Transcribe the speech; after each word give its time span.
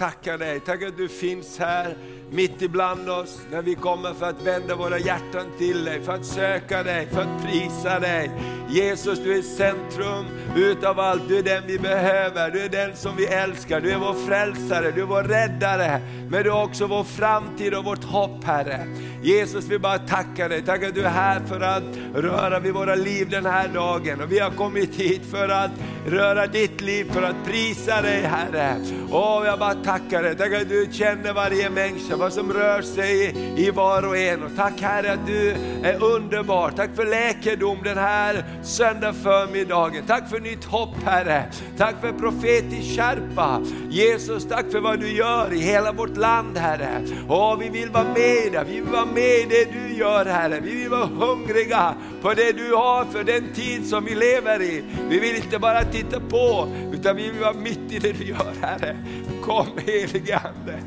Tackar 0.00 0.38
dig. 0.38 0.60
Tack 0.60 0.82
att 0.82 0.96
du 0.96 1.08
finns 1.08 1.58
här 1.58 1.96
mitt 2.30 2.62
ibland 2.62 3.10
oss 3.10 3.40
när 3.50 3.62
vi 3.62 3.74
kommer 3.74 4.14
för 4.14 4.26
att 4.26 4.42
vända 4.42 4.76
våra 4.76 4.98
hjärtan 4.98 5.46
till 5.58 5.84
dig, 5.84 6.02
för 6.02 6.12
att 6.12 6.26
söka 6.26 6.82
dig, 6.82 7.06
för 7.06 7.20
att 7.20 7.44
prisa 7.44 8.00
dig. 8.00 8.30
Jesus 8.68 9.18
du 9.18 9.38
är 9.38 9.42
centrum 9.42 10.24
utav 10.56 11.00
allt, 11.00 11.28
du 11.28 11.38
är 11.38 11.42
den 11.42 11.66
vi 11.66 11.78
behöver, 11.78 12.50
du 12.50 12.60
är 12.60 12.68
den 12.68 12.96
som 12.96 13.16
vi 13.16 13.26
älskar, 13.26 13.80
du 13.80 13.90
är 13.90 13.98
vår 13.98 14.26
frälsare, 14.26 14.90
du 14.90 15.00
är 15.02 15.06
vår 15.06 15.22
räddare, 15.22 16.00
men 16.30 16.42
du 16.42 16.50
är 16.50 16.62
också 16.62 16.86
vår 16.86 17.04
framtid 17.04 17.74
och 17.74 17.84
vårt 17.84 18.04
hopp 18.04 18.44
Herre. 18.44 18.86
Jesus 19.22 19.64
vi 19.64 19.78
bara 19.78 19.98
tackar 19.98 20.48
dig, 20.48 20.62
tack 20.62 20.82
att 20.82 20.94
du 20.94 21.02
är 21.02 21.10
här 21.10 21.40
för 21.40 21.60
att 21.60 21.82
röra 22.14 22.60
vid 22.60 22.74
våra 22.74 22.94
liv 22.94 23.30
den 23.30 23.46
här 23.46 23.68
dagen. 23.68 24.20
Och 24.20 24.32
vi 24.32 24.38
har 24.38 24.50
kommit 24.50 24.94
hit 24.94 25.22
för 25.30 25.48
att 25.48 25.70
röra 26.06 26.46
ditt 26.46 26.80
liv, 26.80 27.12
för 27.12 27.22
att 27.22 27.44
prisa 27.46 28.02
dig 28.02 28.22
Herre. 28.22 28.76
Åh, 29.10 29.42
jag 29.46 29.58
bara 29.58 29.74
tackar 29.90 30.22
dig, 30.22 30.36
tack 30.36 30.52
att 30.52 30.68
du 30.68 30.88
känner 30.92 31.32
varje 31.32 31.70
människa, 31.70 32.16
vad 32.16 32.32
som 32.32 32.52
rör 32.52 32.82
sig 32.82 33.34
i, 33.56 33.70
var 33.70 34.06
och 34.06 34.16
en. 34.16 34.42
Och 34.42 34.50
tack 34.56 34.80
Herre 34.80 35.12
att 35.12 35.26
du 35.26 35.50
är 35.82 36.02
underbar, 36.02 36.70
tack 36.76 36.90
för 36.96 37.06
läkedom 37.06 37.78
den 37.84 37.98
här 37.98 38.44
söndag 38.62 39.12
förmiddagen. 39.12 40.04
Tack 40.06 40.30
för 40.30 40.40
nytt 40.40 40.64
hopp 40.64 40.94
Herre, 41.04 41.44
tack 41.76 41.94
för 42.00 42.12
profetisk 42.12 42.96
skärpa. 42.96 43.62
Jesus, 43.90 44.48
tack 44.48 44.70
för 44.72 44.80
vad 44.80 45.00
du 45.00 45.12
gör 45.12 45.52
i 45.52 45.58
hela 45.58 45.92
vårt 45.92 46.16
land 46.16 46.58
Herre. 46.58 47.06
Åh, 47.28 47.58
vi 47.58 47.68
vill 47.68 47.90
vara 47.90 48.04
med 48.04 48.52
dig, 48.52 48.64
vi 48.66 48.80
vill 48.80 48.90
vara 48.90 49.06
med 49.06 49.38
i 49.40 49.46
det 49.48 49.72
du 49.72 49.94
gör 49.98 50.24
Herre. 50.24 50.60
Vi 50.60 50.74
vill 50.74 50.88
vara 50.88 51.06
hungriga 51.06 51.94
på 52.22 52.34
det 52.34 52.52
du 52.52 52.74
har 52.74 53.04
för 53.04 53.24
den 53.24 53.52
tid 53.54 53.88
som 53.88 54.04
vi 54.04 54.14
lever 54.14 54.62
i. 54.62 54.84
Vi 55.08 55.18
vill 55.18 55.36
inte 55.36 55.58
bara 55.58 55.84
titta 55.84 56.20
på, 56.20 56.68
utan 56.92 57.16
vi 57.16 57.30
vill 57.30 57.40
vara 57.40 57.52
mitt 57.52 57.92
i 57.92 57.98
det 57.98 58.12
du 58.12 58.24
gör 58.24 58.52
Herre. 58.62 58.96
Kom 59.42 59.66
helige 59.86 60.36
Ande. 60.36 60.78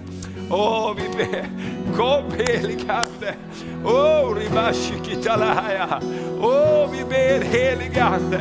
Åh, 0.51 0.95
vi 0.95 1.17
ber. 1.17 1.45
Kom 1.97 2.23
helige 2.37 2.93
Ande. 2.93 3.33
Åh, 3.85 4.35
ribashikitalaya. 4.35 6.01
Åh, 6.41 6.89
vi 6.91 7.03
ber 7.09 7.45
helige 7.45 8.03
Ande. 8.03 8.39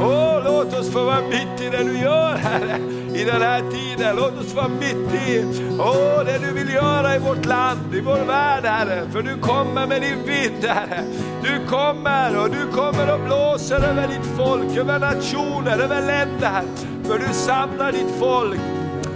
Åh, 0.00 0.44
låt 0.44 0.80
oss 0.80 0.90
få 0.90 1.04
vara 1.04 1.20
mitt 1.20 1.60
i 1.60 1.70
det 1.70 1.84
du 1.84 1.98
gör 1.98 2.36
Herre. 2.36 2.78
I 3.14 3.24
den 3.24 3.42
här 3.42 3.62
tiden, 3.70 4.16
låt 4.16 4.38
oss 4.40 4.54
vara 4.54 4.68
mitt 4.68 5.28
i 5.28 5.44
åh, 5.78 6.24
det 6.24 6.38
du 6.38 6.52
vill 6.52 6.74
göra 6.74 7.16
i 7.16 7.18
vårt 7.18 7.46
land, 7.46 7.94
i 7.94 8.00
vår 8.00 8.24
värld 8.24 8.64
Herre. 8.64 9.10
För 9.12 9.22
du 9.22 9.38
kommer 9.38 9.86
med 9.86 10.02
din 10.02 10.22
vind 10.26 10.64
Herre. 10.64 11.04
Du 11.42 11.66
kommer 11.66 12.42
och 12.42 12.50
du 12.50 12.72
kommer 12.72 13.14
och 13.14 13.20
blåser 13.20 13.80
över 13.80 14.08
ditt 14.08 14.26
folk, 14.36 14.76
över 14.76 14.98
nationer, 14.98 15.78
över 15.78 16.00
länder. 16.06 16.62
För 17.04 17.18
du 17.18 17.34
samlar 17.34 17.92
ditt 17.92 18.18
folk. 18.18 18.60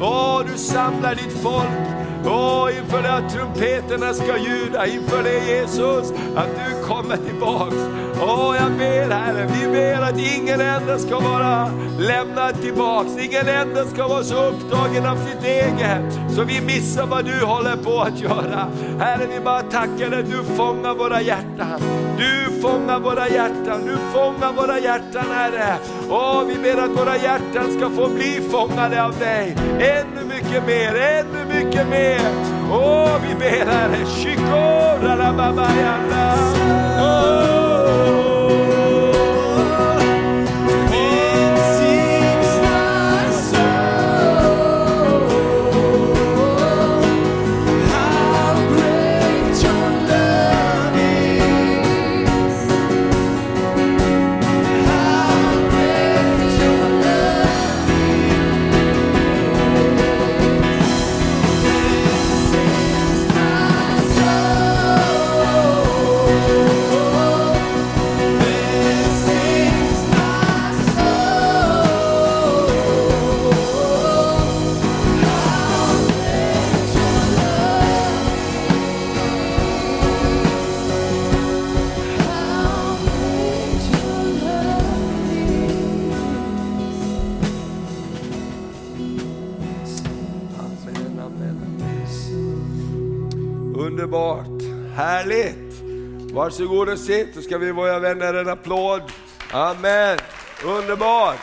Åh, 0.00 0.42
du 0.52 0.58
samlar 0.58 1.14
ditt 1.14 1.42
folk. 1.42 1.88
Åh, 2.26 2.70
inför 2.78 3.02
det 3.02 3.14
att 3.14 3.32
trumpeterna 3.32 4.14
ska 4.14 4.38
ljuda, 4.38 4.86
inför 4.86 5.22
det 5.22 5.46
Jesus, 5.46 6.12
att 6.36 6.48
du 6.56 6.82
kommer 6.86 7.16
tillbaks. 7.16 7.76
Åh, 8.20 8.56
jag 8.60 8.72
ber 8.72 9.10
Herre, 9.10 9.46
vi 9.52 9.72
ber 9.72 10.02
att 10.02 10.18
ingen 10.18 10.60
enda 10.60 10.98
ska 10.98 11.20
vara 11.20 11.70
lämnad 11.98 12.62
tillbaks, 12.62 13.10
ingen 13.18 13.48
enda 13.48 13.84
ska 13.84 14.08
vara 14.08 14.22
så 14.22 14.44
upptagen 14.44 15.06
av 15.06 15.16
sitt 15.16 15.44
eget, 15.44 16.34
så 16.34 16.44
vi 16.44 16.60
missar 16.60 17.06
vad 17.06 17.24
du 17.24 17.44
håller 17.44 17.76
på 17.76 18.00
att 18.00 18.20
göra. 18.20 18.66
Herre, 19.00 19.26
vi 19.34 19.40
bara 19.40 19.62
tackar 19.62 20.10
dig, 20.10 20.22
du 20.22 20.44
fångar 20.56 20.94
våra 20.94 21.20
hjärtan. 21.20 21.80
Du 22.18 22.60
fångar 22.62 23.00
våra 23.00 23.28
hjärtan, 23.28 23.86
du 23.86 23.96
fångar 24.12 24.52
våra 24.52 24.78
hjärtan 24.78 25.24
Herre. 25.30 25.78
Åh, 26.10 26.42
vi 26.46 26.54
ber 26.54 26.82
att 26.82 26.90
våra 26.90 27.16
hjärtan 27.16 27.72
ska 27.78 27.90
få 27.90 28.08
bli 28.08 28.40
fångade 28.50 29.04
av 29.04 29.18
dig. 29.18 29.56
Ännu 29.78 30.34
mycket 30.34 30.66
mer, 30.66 30.94
ännu 30.94 31.54
mycket 31.54 31.88
mer. 31.88 32.20
Åh, 32.72 33.16
vi 33.28 33.34
ber 33.34 33.66
Herre, 33.66 34.06
shikora 34.06 35.14
la 35.14 35.32
babayanda. 35.32 36.34
Underbart, 93.98 94.62
härligt. 94.96 95.82
Varsågod 96.32 96.88
och 96.88 96.98
sitt, 96.98 97.34
så 97.34 97.42
ska 97.42 97.58
vi 97.58 97.72
våra 97.72 97.98
vänner 97.98 98.34
en 98.34 98.48
applåd. 98.48 99.02
Amen, 99.52 100.18
underbart. 100.64 101.38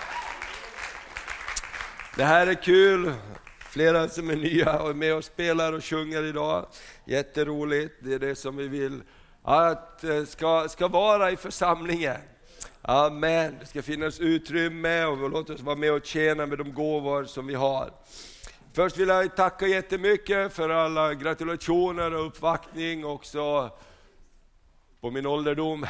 Det 2.18 2.24
här 2.24 2.48
är 2.48 2.54
kul. 2.54 3.14
Flera 3.60 4.10
som 4.10 4.30
är 4.30 4.36
nya 4.36 4.80
och 4.80 4.90
är 4.90 4.94
med 4.94 5.16
och 5.16 5.24
spelar 5.24 5.74
och 5.74 5.84
sjunger 5.84 6.24
idag. 6.24 6.66
Jätteroligt, 7.06 7.94
det 8.00 8.14
är 8.14 8.20
det 8.20 8.36
som 8.36 8.58
vi 8.58 8.68
vill 8.68 9.02
att 9.44 10.04
eh, 10.04 10.26
ska, 10.26 10.68
ska 10.70 10.88
vara 10.88 11.32
i 11.32 11.36
församlingen. 11.36 12.18
Amen, 12.82 13.56
det 13.60 13.66
ska 13.66 13.82
finnas 13.82 14.20
utrymme 14.20 15.06
och 15.06 15.30
låt 15.30 15.50
oss 15.50 15.62
vara 15.62 15.76
med 15.76 15.94
och 15.94 16.06
tjäna 16.06 16.46
med 16.46 16.58
de 16.58 16.74
gåvor 16.74 17.26
som 17.26 17.48
vi 17.48 17.56
har. 17.56 17.92
Först 18.76 18.98
vill 18.98 19.08
jag 19.08 19.36
tacka 19.36 19.68
jättemycket 19.68 20.54
för 20.54 20.70
alla 20.70 21.14
gratulationer 21.14 22.14
och 22.14 22.28
uppvaktning 22.28 23.06
också 23.06 23.72
på 25.02 25.12
min 25.12 25.26
ålderdom. 25.26 25.86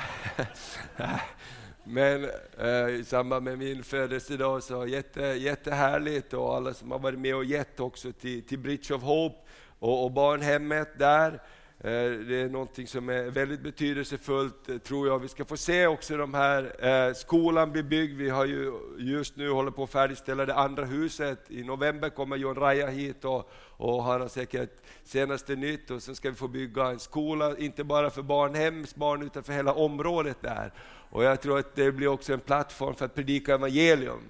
Men 1.83 2.29
eh, 2.59 2.89
i 2.89 3.03
samband 3.07 3.43
med 3.43 3.57
min 3.57 3.83
födelsedag 3.83 4.63
så 4.63 4.87
jätte, 4.87 5.21
jättehärligt 5.21 6.33
och 6.33 6.55
alla 6.55 6.73
som 6.73 6.91
har 6.91 6.99
varit 6.99 7.19
med 7.19 7.35
och 7.35 7.45
gett 7.45 7.79
också 7.79 8.11
till, 8.11 8.47
till 8.47 8.59
Bridge 8.59 8.95
of 8.95 9.01
Hope 9.01 9.37
och, 9.79 10.03
och 10.03 10.11
barnhemmet 10.11 10.99
där. 10.99 11.41
Eh, 11.85 12.11
det 12.11 12.41
är 12.41 12.49
någonting 12.49 12.87
som 12.87 13.09
är 13.09 13.23
väldigt 13.23 13.59
betydelsefullt 13.59 14.69
eh, 14.69 14.77
tror 14.77 15.07
jag. 15.07 15.19
Vi 15.19 15.27
ska 15.27 15.45
få 15.45 15.57
se 15.57 15.87
också 15.87 16.17
de 16.17 16.33
här, 16.33 16.85
eh, 16.85 17.13
skolan 17.13 17.71
blir 17.71 17.83
byggd. 17.83 18.17
Vi 18.17 18.29
har 18.29 18.45
ju 18.45 18.73
just 18.97 19.35
nu 19.35 19.49
håller 19.49 19.71
på 19.71 19.83
att 19.83 19.89
färdigställa 19.89 20.45
det 20.45 20.55
andra 20.55 20.85
huset. 20.85 21.39
I 21.47 21.63
november 21.63 22.09
kommer 22.09 22.37
John 22.37 22.55
Raja 22.55 22.87
hit 22.87 23.25
och, 23.25 23.51
och 23.77 24.03
han 24.03 24.21
har 24.21 24.27
säkert 24.27 24.81
senaste 25.03 25.55
nytt 25.55 25.91
och 25.91 26.03
sen 26.03 26.15
ska 26.15 26.29
vi 26.29 26.35
få 26.35 26.47
bygga 26.47 26.85
en 26.85 26.99
skola, 26.99 27.57
inte 27.57 27.83
bara 27.83 28.09
för 28.09 28.21
barnhemsbarn 28.21 29.21
utan 29.21 29.43
för 29.43 29.53
hela 29.53 29.73
området 29.73 30.37
där. 30.41 30.71
Och 31.09 31.23
jag 31.23 31.41
tror 31.41 31.59
att 31.59 31.75
det 31.75 31.91
blir 31.91 32.07
också 32.07 32.33
en 32.33 32.39
plattform 32.39 32.95
för 32.95 33.05
att 33.05 33.15
predika 33.15 33.53
evangelium. 33.53 34.21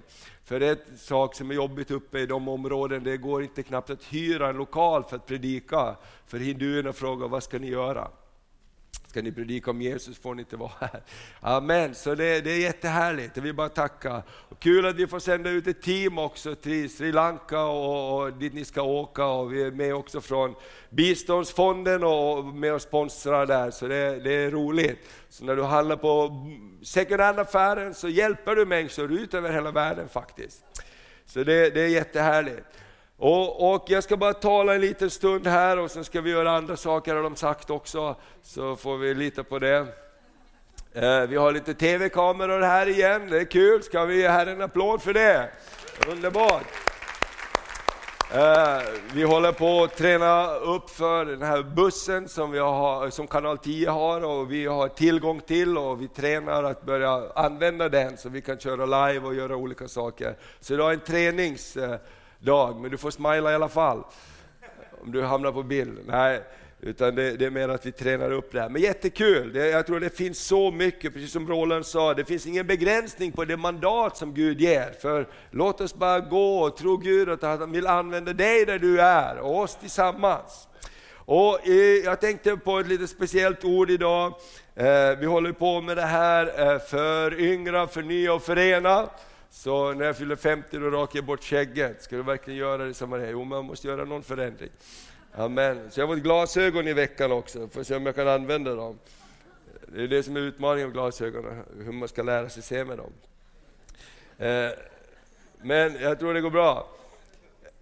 För 0.44 0.60
det 0.60 0.66
är 0.66 0.76
en 0.90 0.98
sak 0.98 1.34
som 1.34 1.50
är 1.50 1.54
jobbigt 1.54 1.90
uppe 1.90 2.18
i 2.18 2.26
de 2.26 2.48
områden, 2.48 3.04
det 3.04 3.16
går 3.16 3.42
inte 3.42 3.62
knappt 3.62 3.90
att 3.90 4.04
hyra 4.04 4.48
en 4.48 4.56
lokal 4.56 5.04
för 5.04 5.16
att 5.16 5.26
predika. 5.26 5.96
För 6.26 6.38
hinduerna 6.38 6.92
frågar, 6.92 7.28
vad 7.28 7.42
ska 7.42 7.58
ni 7.58 7.68
göra? 7.68 8.08
Ska 9.16 9.22
ni 9.22 9.32
predika 9.32 9.70
om 9.70 9.82
Jesus 9.82 10.18
får 10.18 10.34
ni 10.34 10.42
inte 10.42 10.56
vara 10.56 10.72
här. 10.80 11.02
Amen, 11.40 11.94
så 11.94 12.14
det, 12.14 12.40
det 12.40 12.50
är 12.50 12.58
jättehärligt, 12.58 13.36
jag 13.36 13.42
vill 13.42 13.54
bara 13.54 13.68
tacka. 13.68 14.22
Och 14.28 14.60
kul 14.60 14.86
att 14.86 14.96
vi 14.96 15.06
får 15.06 15.18
sända 15.18 15.50
ut 15.50 15.66
ett 15.66 15.82
team 15.82 16.18
också 16.18 16.54
till 16.54 16.90
Sri 16.90 17.12
Lanka 17.12 17.60
och, 17.60 18.22
och 18.22 18.32
dit 18.32 18.54
ni 18.54 18.64
ska 18.64 18.82
åka 18.82 19.26
och 19.26 19.52
vi 19.52 19.62
är 19.62 19.70
med 19.70 19.94
också 19.94 20.20
från 20.20 20.54
biståndsfonden 20.90 22.04
och 22.04 22.44
med 22.44 22.74
och 22.74 22.82
sponsrar 22.82 23.46
där, 23.46 23.70
så 23.70 23.88
det, 23.88 24.18
det 24.18 24.32
är 24.32 24.50
roligt. 24.50 24.98
Så 25.28 25.44
när 25.44 25.56
du 25.56 25.62
handlar 25.62 25.96
på 25.96 26.46
second 26.82 27.20
hand-affären 27.20 27.94
så 27.94 28.08
hjälper 28.08 28.56
du 28.56 28.66
människor 28.66 29.12
ut 29.12 29.34
över 29.34 29.52
hela 29.52 29.70
världen 29.70 30.08
faktiskt. 30.08 30.64
Så 31.26 31.44
det, 31.44 31.70
det 31.70 31.80
är 31.80 31.88
jättehärligt. 31.88 32.66
Och, 33.18 33.74
och, 33.74 33.84
jag 33.86 34.04
ska 34.04 34.16
bara 34.16 34.34
tala 34.34 34.74
en 34.74 34.80
liten 34.80 35.10
stund 35.10 35.46
här 35.46 35.78
och 35.78 35.90
sen 35.90 36.04
ska 36.04 36.20
vi 36.20 36.30
göra 36.30 36.50
andra 36.50 36.76
saker 36.76 37.14
har 37.14 37.22
de 37.22 37.36
sagt 37.36 37.70
också, 37.70 38.16
så 38.42 38.76
får 38.76 38.96
vi 38.96 39.14
lita 39.14 39.44
på 39.44 39.58
det. 39.58 39.86
Eh, 40.92 41.20
vi 41.20 41.36
har 41.36 41.52
lite 41.52 41.74
TV-kameror 41.74 42.60
här 42.60 42.88
igen, 42.88 43.30
det 43.30 43.40
är 43.40 43.44
kul. 43.44 43.82
Ska 43.82 44.04
vi 44.04 44.20
ge 44.20 44.28
här 44.28 44.46
en 44.46 44.62
applåd 44.62 45.02
för 45.02 45.14
det? 45.14 45.50
Underbart! 46.08 46.66
Eh, 48.34 48.78
vi 49.14 49.22
håller 49.22 49.52
på 49.52 49.82
att 49.82 49.96
träna 49.96 50.54
upp 50.54 50.90
för 50.90 51.24
den 51.24 51.42
här 51.42 51.62
bussen 51.62 52.28
som, 52.28 52.50
vi 52.50 52.58
har, 52.58 53.10
som 53.10 53.26
kanal 53.26 53.58
10 53.58 53.90
har 53.90 54.24
och 54.24 54.52
vi 54.52 54.66
har 54.66 54.88
tillgång 54.88 55.40
till 55.40 55.78
och 55.78 56.02
vi 56.02 56.08
tränar 56.08 56.64
att 56.64 56.82
börja 56.82 57.32
använda 57.34 57.88
den 57.88 58.16
så 58.16 58.28
vi 58.28 58.42
kan 58.42 58.58
köra 58.58 59.08
live 59.08 59.26
och 59.26 59.34
göra 59.34 59.56
olika 59.56 59.88
saker. 59.88 60.36
Så 60.60 60.76
det 60.76 60.84
är 60.84 60.90
en 60.90 61.00
tränings... 61.00 61.76
Eh, 61.76 61.98
dag, 62.40 62.80
men 62.80 62.90
du 62.90 62.96
får 62.96 63.10
smila 63.10 63.52
i 63.52 63.54
alla 63.54 63.68
fall 63.68 64.04
om 65.06 65.12
du 65.12 65.22
hamnar 65.22 65.52
på 65.52 65.62
bild. 65.62 65.98
Nej. 66.06 66.42
Utan 66.80 67.14
det, 67.14 67.36
det, 67.36 67.46
är 67.46 67.50
mer 67.50 67.68
att 67.68 67.86
vi 67.86 67.92
tränar 67.92 68.30
upp 68.30 68.52
det 68.52 68.60
här. 68.60 68.68
Men 68.68 68.82
jättekul! 68.82 69.52
Det, 69.52 69.68
jag 69.68 69.86
tror 69.86 70.00
det 70.00 70.16
finns 70.16 70.38
så 70.38 70.70
mycket, 70.70 71.12
precis 71.12 71.32
som 71.32 71.48
Roland 71.48 71.86
sa, 71.86 72.14
det 72.14 72.24
finns 72.24 72.46
ingen 72.46 72.66
begränsning 72.66 73.32
på 73.32 73.44
det 73.44 73.56
mandat 73.56 74.16
som 74.16 74.34
Gud 74.34 74.60
ger. 74.60 74.94
För 75.00 75.28
låt 75.50 75.80
oss 75.80 75.94
bara 75.94 76.20
gå 76.20 76.58
och 76.58 76.76
tro 76.76 76.96
Gud 76.96 77.28
att 77.28 77.42
han 77.42 77.72
vill 77.72 77.86
använda 77.86 78.32
dig 78.32 78.66
där 78.66 78.78
du 78.78 79.00
är, 79.00 79.38
och 79.38 79.60
oss 79.60 79.76
tillsammans. 79.76 80.68
Och 81.14 81.68
eh, 81.68 82.04
jag 82.04 82.20
tänkte 82.20 82.56
på 82.56 82.78
ett 82.78 82.88
lite 82.88 83.06
speciellt 83.06 83.64
ord 83.64 83.90
idag. 83.90 84.34
Eh, 84.74 85.18
vi 85.18 85.26
håller 85.26 85.52
på 85.52 85.80
med 85.80 85.96
det 85.96 86.02
här 86.02 86.72
eh, 86.72 86.78
för 86.78 87.40
yngra, 87.40 87.86
förnya 87.86 88.32
och 88.32 88.42
förena. 88.42 89.08
Så 89.50 89.92
när 89.92 90.04
jag 90.04 90.16
fyller 90.16 90.36
50 90.36 90.78
då 90.78 90.90
rakar 90.90 91.18
jag 91.18 91.24
bort 91.24 91.44
skägget. 91.44 92.02
Ska 92.02 92.16
du 92.16 92.22
verkligen 92.22 92.58
göra 92.58 92.84
det 92.84 92.94
som 92.94 93.10
Maria. 93.10 93.30
Jo, 93.30 93.44
man 93.44 93.64
måste 93.64 93.88
göra 93.88 94.04
någon 94.04 94.22
förändring. 94.22 94.70
Amen. 95.34 95.90
Så 95.90 96.00
jag 96.00 96.06
har 96.06 96.14
fått 96.14 96.22
glasögon 96.22 96.88
i 96.88 96.92
veckan 96.92 97.32
också, 97.32 97.68
får 97.68 97.82
se 97.82 97.96
om 97.96 98.06
jag 98.06 98.14
kan 98.14 98.28
använda 98.28 98.74
dem. 98.74 98.98
Det 99.86 100.02
är 100.02 100.08
det 100.08 100.22
som 100.22 100.36
är 100.36 100.40
utmaningen 100.40 100.88
med 100.88 100.94
glasögonen, 100.94 101.64
hur 101.84 101.92
man 101.92 102.08
ska 102.08 102.22
lära 102.22 102.48
sig 102.48 102.62
se 102.62 102.84
med 102.84 102.98
dem. 102.98 103.12
Eh, 104.38 104.70
men 105.62 105.94
jag 106.00 106.18
tror 106.18 106.34
det 106.34 106.40
går 106.40 106.50
bra. 106.50 106.88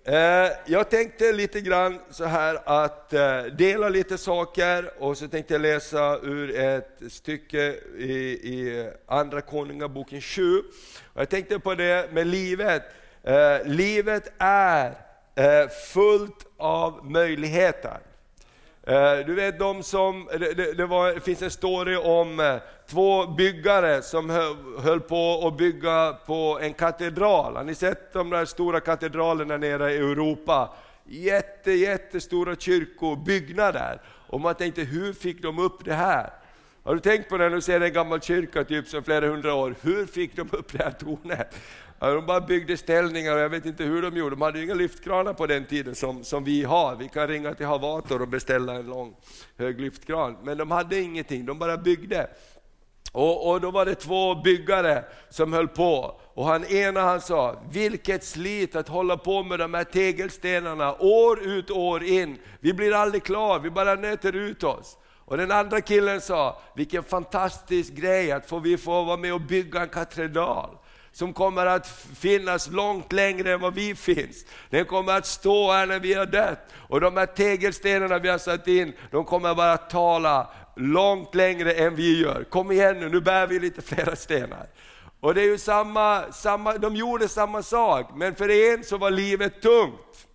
Eh, 0.05 0.51
jag 0.67 0.91
tänkte 0.91 1.33
lite 1.33 1.61
grann 1.61 2.01
så 2.11 2.25
här 2.25 2.59
att 2.65 3.13
eh, 3.13 3.43
dela 3.43 3.89
lite 3.89 4.19
saker 4.19 4.91
och 4.99 5.19
så 5.19 5.29
tänkte 5.29 5.55
jag 5.55 5.61
läsa 5.61 6.19
ur 6.23 6.57
ett 6.59 7.01
stycke 7.09 7.75
i, 7.97 8.13
i 8.53 8.91
Andra 9.07 9.41
Konungaboken 9.41 10.21
7. 10.21 10.63
Jag 11.17 11.29
tänkte 11.29 11.59
på 11.59 11.75
det 11.75 12.13
med 12.13 12.27
livet. 12.27 12.83
Eh, 13.23 13.65
livet 13.65 14.33
är 14.39 14.87
eh, 15.35 15.69
fullt 15.93 16.47
av 16.57 17.11
möjligheter. 17.11 17.99
Eh, 18.83 19.27
du 19.27 19.35
vet 19.35 19.59
de 19.59 19.83
som, 19.83 20.29
det, 20.39 20.77
det, 20.77 20.87
var, 20.87 21.15
det 21.15 21.21
finns 21.21 21.43
en 21.43 21.51
story 21.51 21.97
om 21.97 22.41
eh, 22.41 22.57
två 22.91 23.27
byggare 23.27 24.03
som 24.03 24.31
höll 24.79 25.01
på 25.01 25.47
att 25.47 25.57
bygga 25.57 26.17
på 26.27 26.59
en 26.63 26.75
katedral. 26.75 27.57
Har 27.57 27.65
ni 27.65 27.75
sett 27.75 28.13
de 28.13 28.31
där 28.31 28.45
stora 28.45 28.81
katedralerna 28.81 29.57
nere 29.57 29.93
i 29.93 29.97
Europa? 29.97 30.75
Jätte, 31.05 31.73
jättestora 31.73 32.57
kyrkobyggnader. 32.57 34.01
Och 34.29 34.41
man 34.41 34.55
tänkte, 34.55 34.83
hur 34.83 35.13
fick 35.13 35.43
de 35.43 35.59
upp 35.59 35.85
det 35.85 35.95
här? 35.95 36.31
Har 36.85 36.95
du 36.95 37.01
tänkt 37.01 37.29
på 37.29 37.37
det 37.37 37.49
när 37.49 37.57
du 37.57 37.63
ser 37.63 37.81
en 37.81 37.93
gammal 37.93 38.21
kyrka 38.21 38.65
typ 38.65 38.89
som 38.89 39.05
flera 39.05 39.29
hundra 39.29 39.55
år, 39.55 39.75
hur 39.83 40.07
fick 40.07 40.37
de 40.37 40.43
upp 40.53 40.73
det 40.73 40.85
här 40.85 40.91
tornet? 40.91 41.55
De 41.99 42.27
bara 42.27 42.41
byggde 42.41 42.77
ställningar 42.77 43.35
och 43.35 43.41
jag 43.41 43.49
vet 43.49 43.67
inte 43.67 43.85
hur 43.85 44.03
de 44.03 44.17
gjorde. 44.17 44.31
De 44.31 44.43
hade 44.43 44.59
ju 44.59 44.65
inga 44.65 44.75
lyftkranar 44.75 45.35
på 45.35 45.47
den 45.47 45.65
tiden 45.65 45.95
som, 45.95 46.25
som 46.25 46.45
vi 46.45 46.65
har. 46.65 46.97
Vi 46.97 47.09
kan 47.09 47.29
ringa 47.29 47.55
till 47.55 47.67
Havator 47.67 48.23
och 48.23 48.29
beställa 48.29 48.75
en 48.75 48.87
lång 48.87 49.17
hög 49.59 49.81
lyftkran. 49.81 50.37
Men 50.43 50.59
de 50.59 50.71
hade 50.71 51.01
ingenting, 51.01 51.47
de 51.47 51.59
bara 51.59 51.77
byggde. 51.77 52.27
Och, 53.13 53.51
och, 53.51 53.61
då 53.61 53.71
var 53.71 53.87
det 53.87 53.95
två 53.95 54.35
byggare 54.35 55.05
som 55.31 55.53
höll 55.53 55.69
på. 55.69 56.21
Och 56.35 56.45
han 56.45 56.65
ena 56.65 57.01
han 57.01 57.21
sa, 57.21 57.63
vilket 57.71 58.25
slit 58.25 58.77
att 58.77 58.89
hålla 58.89 59.17
på 59.17 59.43
med 59.43 59.59
de 59.59 59.75
här 59.75 59.85
tegelstenarna 59.85 60.95
år 60.95 61.43
ut 61.43 61.71
och 61.71 61.79
år 61.79 62.05
in. 62.05 62.39
Vi 62.61 62.75
blir 62.75 62.95
aldrig 62.95 63.25
klara, 63.25 63.59
vi 63.59 63.71
bara 63.71 63.95
nöter 63.95 64.37
ut 64.37 64.65
oss. 64.65 64.97
Och 65.25 65.37
den 65.37 65.53
andra 65.53 65.81
killen 65.81 66.21
sa, 66.21 66.61
vilken 66.75 67.03
fantastisk 67.03 67.93
grej 67.93 68.33
att 68.33 68.49
få, 68.49 68.59
vi 68.59 68.79
får 68.79 69.05
vara 69.05 69.17
med 69.17 69.35
och 69.35 69.41
bygga 69.41 69.81
en 69.81 69.89
katedral 69.89 70.71
som 71.13 71.33
kommer 71.33 71.67
att 71.67 71.89
finnas 72.17 72.71
långt 72.71 73.13
längre 73.13 73.53
än 73.53 73.61
vad 73.61 73.75
vi 73.75 73.95
finns. 73.95 74.45
Den 74.71 74.85
kommer 74.85 75.13
att 75.13 75.27
stå 75.27 75.73
här 75.73 75.87
när 75.87 76.01
vi 76.01 76.15
har 76.15 76.27
dött. 76.27 76.59
Och 76.89 77.01
de 77.01 77.17
här 77.17 77.27
tegelstenarna 77.27 78.19
vi 78.19 78.29
har 78.29 78.39
satt 78.39 78.69
in, 78.69 78.93
de 79.11 79.25
kommer 79.25 79.55
bara 79.55 79.73
att 79.73 79.91
tala 79.91 80.51
långt 80.77 81.35
längre 81.35 81.73
än 81.73 81.95
vi 81.95 82.21
gör. 82.21 82.45
Kom 82.45 82.73
igen 82.73 83.01
nu, 83.01 83.09
nu 83.09 83.21
bär 83.21 83.47
vi 83.47 83.59
lite 83.59 83.83
flera 83.83 84.17
stenar. 84.17 84.67
Och 85.21 85.35
det 85.35 85.41
är 85.41 85.47
ju 85.47 85.59
samma, 85.59 86.33
samma, 86.33 86.79
de 86.79 86.97
gjorde 86.97 87.29
samma 87.29 87.63
sak, 87.63 88.11
men 88.15 88.35
för 88.35 88.75
en 88.75 88.85
så 88.85 88.99
var 88.99 89.11
livet 89.11 89.63
tungt. 89.63 90.27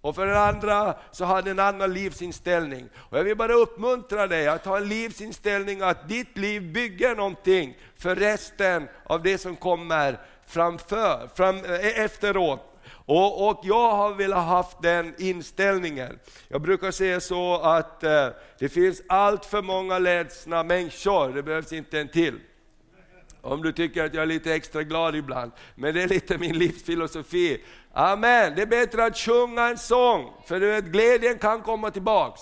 Och 0.00 0.14
för 0.14 0.26
den 0.26 0.36
andra 0.36 0.94
så 1.10 1.24
hade 1.24 1.50
en 1.50 1.58
annan 1.58 1.94
livsinställning. 1.94 2.88
Och 2.96 3.18
jag 3.18 3.24
vill 3.24 3.36
bara 3.36 3.54
uppmuntra 3.54 4.26
dig 4.26 4.48
att 4.48 4.64
ha 4.64 4.76
en 4.76 4.88
livsinställning 4.88 5.80
att 5.82 6.08
ditt 6.08 6.38
liv 6.38 6.72
bygger 6.72 7.16
någonting 7.16 7.76
för 7.96 8.16
resten 8.16 8.88
av 9.04 9.22
det 9.22 9.38
som 9.38 9.56
kommer 9.56 10.18
framför, 10.46 11.28
fram, 11.34 11.56
eh, 11.56 12.00
efteråt. 12.00 12.66
Och, 12.92 13.48
och, 13.48 13.60
jag 13.62 13.90
har 13.92 14.14
velat 14.14 14.46
haft 14.46 14.82
den 14.82 15.14
inställningen. 15.18 16.18
Jag 16.48 16.60
brukar 16.60 16.90
säga 16.90 17.20
så 17.20 17.60
att 17.60 18.04
eh, 18.04 18.28
det 18.58 18.68
finns 18.68 19.02
allt 19.08 19.44
för 19.44 19.62
många 19.62 19.98
ledsna 19.98 20.62
människor, 20.62 21.32
det 21.32 21.42
behövs 21.42 21.72
inte 21.72 22.00
en 22.00 22.08
till. 22.08 22.40
Om 23.42 23.62
du 23.62 23.72
tycker 23.72 24.04
att 24.04 24.14
jag 24.14 24.22
är 24.22 24.26
lite 24.26 24.54
extra 24.54 24.82
glad 24.82 25.16
ibland, 25.16 25.52
men 25.74 25.94
det 25.94 26.02
är 26.02 26.08
lite 26.08 26.38
min 26.38 26.58
livsfilosofi. 26.58 27.60
Amen, 27.92 28.52
det 28.56 28.62
är 28.62 28.66
bättre 28.66 29.04
att 29.04 29.16
sjunga 29.16 29.68
en 29.68 29.78
sång, 29.78 30.32
för 30.46 30.60
du 30.60 30.66
vet, 30.66 30.84
glädjen 30.84 31.38
kan 31.38 31.62
komma 31.62 31.90
tillbaks. 31.90 32.40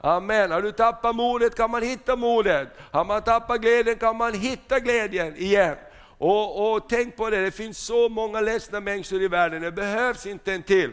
Amen. 0.00 0.50
Har 0.50 0.62
du 0.62 0.72
tappat 0.72 1.16
modet 1.16 1.54
kan 1.54 1.70
man 1.70 1.82
hitta 1.82 2.16
modet. 2.16 2.68
Har 2.90 3.04
man 3.04 3.22
tappat 3.22 3.60
glädjen 3.60 3.96
kan 3.96 4.16
man 4.16 4.34
hitta 4.34 4.80
glädjen 4.80 5.36
igen. 5.36 5.76
Och, 6.18 6.72
och 6.72 6.88
tänk 6.88 7.16
på 7.16 7.30
det, 7.30 7.44
det 7.44 7.50
finns 7.50 7.78
så 7.78 8.08
många 8.08 8.40
ledsna 8.40 8.80
människor 8.80 9.22
i 9.22 9.28
världen, 9.28 9.62
det 9.62 9.72
behövs 9.72 10.26
inte 10.26 10.52
en 10.52 10.62
till. 10.62 10.92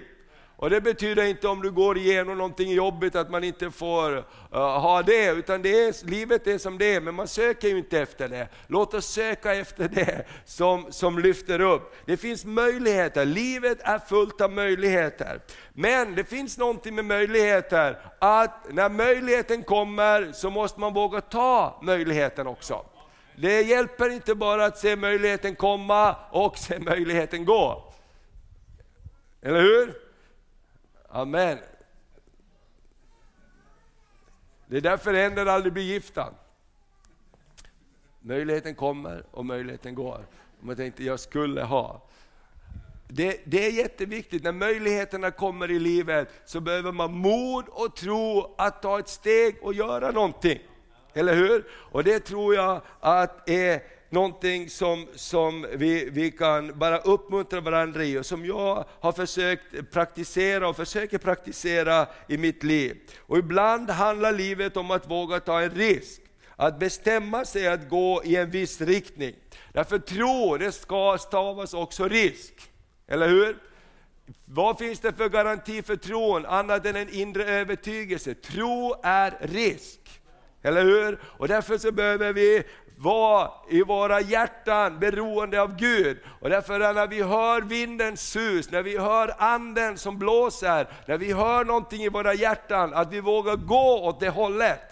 Och 0.61 0.69
det 0.69 0.81
betyder 0.81 1.23
inte 1.23 1.47
om 1.47 1.61
du 1.61 1.71
går 1.71 1.97
igenom 1.97 2.37
någonting 2.37 2.71
jobbigt 2.71 3.15
att 3.15 3.31
man 3.31 3.43
inte 3.43 3.71
får 3.71 4.17
uh, 4.17 4.23
ha 4.51 5.01
det, 5.01 5.31
utan 5.31 5.61
det 5.61 5.85
är, 5.85 6.05
livet 6.05 6.47
är 6.47 6.57
som 6.57 6.77
det 6.77 6.95
är, 6.95 7.01
men 7.01 7.15
man 7.15 7.27
söker 7.27 7.67
ju 7.67 7.77
inte 7.77 7.99
efter 7.99 8.27
det. 8.27 8.47
Låt 8.67 8.93
oss 8.93 9.05
söka 9.05 9.53
efter 9.53 9.87
det 9.87 10.25
som, 10.45 10.91
som 10.91 11.19
lyfter 11.19 11.61
upp. 11.61 11.95
Det 12.05 12.17
finns 12.17 12.45
möjligheter, 12.45 13.25
livet 13.25 13.77
är 13.81 13.99
fullt 13.99 14.41
av 14.41 14.51
möjligheter. 14.51 15.41
Men 15.73 16.15
det 16.15 16.23
finns 16.23 16.57
någonting 16.57 16.95
med 16.95 17.05
möjligheter, 17.05 17.97
att 18.19 18.73
när 18.73 18.89
möjligheten 18.89 19.63
kommer 19.63 20.31
så 20.31 20.49
måste 20.49 20.79
man 20.79 20.93
våga 20.93 21.21
ta 21.21 21.79
möjligheten 21.83 22.47
också. 22.47 22.85
Det 23.35 23.61
hjälper 23.61 24.09
inte 24.09 24.35
bara 24.35 24.65
att 24.65 24.77
se 24.77 24.95
möjligheten 24.95 25.55
komma 25.55 26.15
och 26.31 26.57
se 26.57 26.79
möjligheten 26.79 27.45
gå. 27.45 27.93
Eller 29.41 29.61
hur? 29.61 30.10
Amen. 31.11 31.57
Det 34.67 34.77
är 34.77 34.81
därför 34.81 35.13
änder 35.13 35.45
aldrig 35.45 35.73
blir 35.73 35.83
gifta. 35.83 36.33
Möjligheten 38.19 38.75
kommer 38.75 39.23
och 39.31 39.45
möjligheten 39.45 39.95
går. 39.95 40.25
Man 40.59 40.75
tänkte, 40.75 41.03
jag 41.03 41.19
skulle 41.19 41.63
ha. 41.63 42.01
Det, 43.07 43.41
det, 43.45 43.65
är 43.65 43.71
jätteviktigt, 43.71 44.43
när 44.43 44.51
möjligheterna 44.51 45.31
kommer 45.31 45.71
i 45.71 45.79
livet 45.79 46.29
så 46.45 46.59
behöver 46.59 46.91
man 46.91 47.13
mod 47.13 47.65
och 47.67 47.95
tro 47.95 48.55
att 48.57 48.81
ta 48.81 48.99
ett 48.99 49.07
steg 49.07 49.57
och 49.61 49.73
göra 49.73 50.11
någonting. 50.11 50.59
Eller 51.13 51.35
hur? 51.35 51.67
Och 51.71 52.03
det 52.03 52.19
tror 52.19 52.55
jag 52.55 52.81
att 52.99 53.49
är 53.49 53.81
någonting 54.11 54.69
som, 54.69 55.07
som 55.15 55.67
vi, 55.73 56.09
vi 56.09 56.31
kan 56.31 56.79
bara 56.79 56.97
uppmuntra 56.97 57.61
varandra 57.61 58.03
i 58.03 58.17
och 58.17 58.25
som 58.25 58.45
jag 58.45 58.85
har 58.99 59.11
försökt 59.11 59.91
praktisera 59.91 60.69
och 60.69 60.75
försöker 60.75 61.17
praktisera 61.17 62.07
i 62.27 62.37
mitt 62.37 62.63
liv. 62.63 62.97
Och 63.19 63.37
ibland 63.37 63.89
handlar 63.89 64.31
livet 64.31 64.77
om 64.77 64.91
att 64.91 65.09
våga 65.09 65.39
ta 65.39 65.61
en 65.61 65.69
risk, 65.69 66.21
att 66.55 66.79
bestämma 66.79 67.45
sig 67.45 67.67
att 67.67 67.89
gå 67.89 68.21
i 68.23 68.35
en 68.35 68.49
viss 68.49 68.81
riktning. 68.81 69.35
Därför 69.73 69.99
tro, 69.99 70.57
det 70.57 70.71
ska 70.71 71.17
stavas 71.17 71.73
också 71.73 72.07
risk. 72.07 72.53
Eller 73.07 73.27
hur? 73.27 73.57
Vad 74.45 74.77
finns 74.77 74.99
det 74.99 75.13
för 75.13 75.29
garanti 75.29 75.81
för 75.81 75.95
tron 75.95 76.45
annat 76.45 76.85
än 76.85 76.95
en 76.95 77.09
inre 77.09 77.43
övertygelse? 77.43 78.33
Tro 78.33 78.95
är 79.03 79.37
risk. 79.39 79.99
Eller 80.63 80.83
hur? 80.83 81.19
Och 81.23 81.47
därför 81.47 81.77
så 81.77 81.91
behöver 81.91 82.33
vi 82.33 82.63
vara 83.01 83.51
i 83.69 83.83
våra 83.83 84.21
hjärtan 84.21 84.99
beroende 84.99 85.61
av 85.61 85.75
Gud. 85.75 86.17
Och 86.39 86.49
därför 86.49 86.93
när 86.93 87.07
vi 87.07 87.21
hör 87.21 87.61
vindens 87.61 88.29
sus, 88.29 88.71
när 88.71 88.81
vi 88.81 88.97
hör 88.97 89.33
anden 89.37 89.97
som 89.97 90.17
blåser, 90.17 90.87
när 91.05 91.17
vi 91.17 91.33
hör 91.33 91.65
någonting 91.65 92.01
i 92.01 92.09
våra 92.09 92.33
hjärtan, 92.33 92.93
att 92.93 93.13
vi 93.13 93.19
vågar 93.19 93.55
gå 93.55 94.07
åt 94.07 94.19
det 94.19 94.29
hållet. 94.29 94.90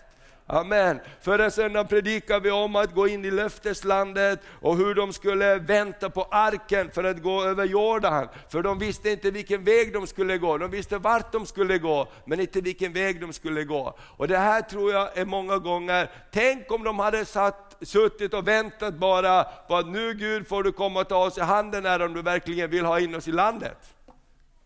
Amen. 0.51 0.99
Förra 1.21 1.51
söndagen 1.51 1.87
predikade 1.87 2.39
vi 2.39 2.51
om 2.51 2.75
att 2.75 2.93
gå 2.93 3.07
in 3.07 3.25
i 3.25 3.31
löfteslandet 3.31 4.39
och 4.61 4.77
hur 4.77 4.95
de 4.95 5.13
skulle 5.13 5.55
vänta 5.55 6.09
på 6.09 6.23
arken 6.23 6.91
för 6.91 7.03
att 7.03 7.21
gå 7.21 7.43
över 7.43 7.65
Jordan. 7.65 8.27
För 8.49 8.61
de 8.61 8.79
visste 8.79 9.09
inte 9.09 9.31
vilken 9.31 9.63
väg 9.63 9.93
de 9.93 10.07
skulle 10.07 10.37
gå, 10.37 10.57
de 10.57 10.71
visste 10.71 10.97
vart 10.97 11.31
de 11.31 11.45
skulle 11.45 11.77
gå, 11.77 12.07
men 12.25 12.39
inte 12.39 12.61
vilken 12.61 12.93
väg 12.93 13.21
de 13.21 13.33
skulle 13.33 13.63
gå. 13.63 13.97
Och 13.99 14.27
det 14.27 14.37
här 14.37 14.61
tror 14.61 14.91
jag 14.91 15.17
är 15.17 15.25
många 15.25 15.57
gånger, 15.57 16.11
tänk 16.31 16.71
om 16.71 16.83
de 16.83 16.99
hade 16.99 17.25
satt, 17.25 17.77
suttit 17.81 18.33
och 18.33 18.47
väntat 18.47 18.93
bara 18.93 19.43
på 19.43 19.75
att 19.75 19.87
nu 19.87 20.13
Gud 20.13 20.47
får 20.47 20.63
du 20.63 20.71
komma 20.71 20.99
och 20.99 21.09
ta 21.09 21.25
oss 21.25 21.37
i 21.37 21.41
handen 21.41 21.85
här 21.85 22.05
om 22.05 22.13
du 22.13 22.21
verkligen 22.21 22.69
vill 22.69 22.85
ha 22.85 22.99
in 22.99 23.15
oss 23.15 23.27
i 23.27 23.31
landet. 23.31 23.98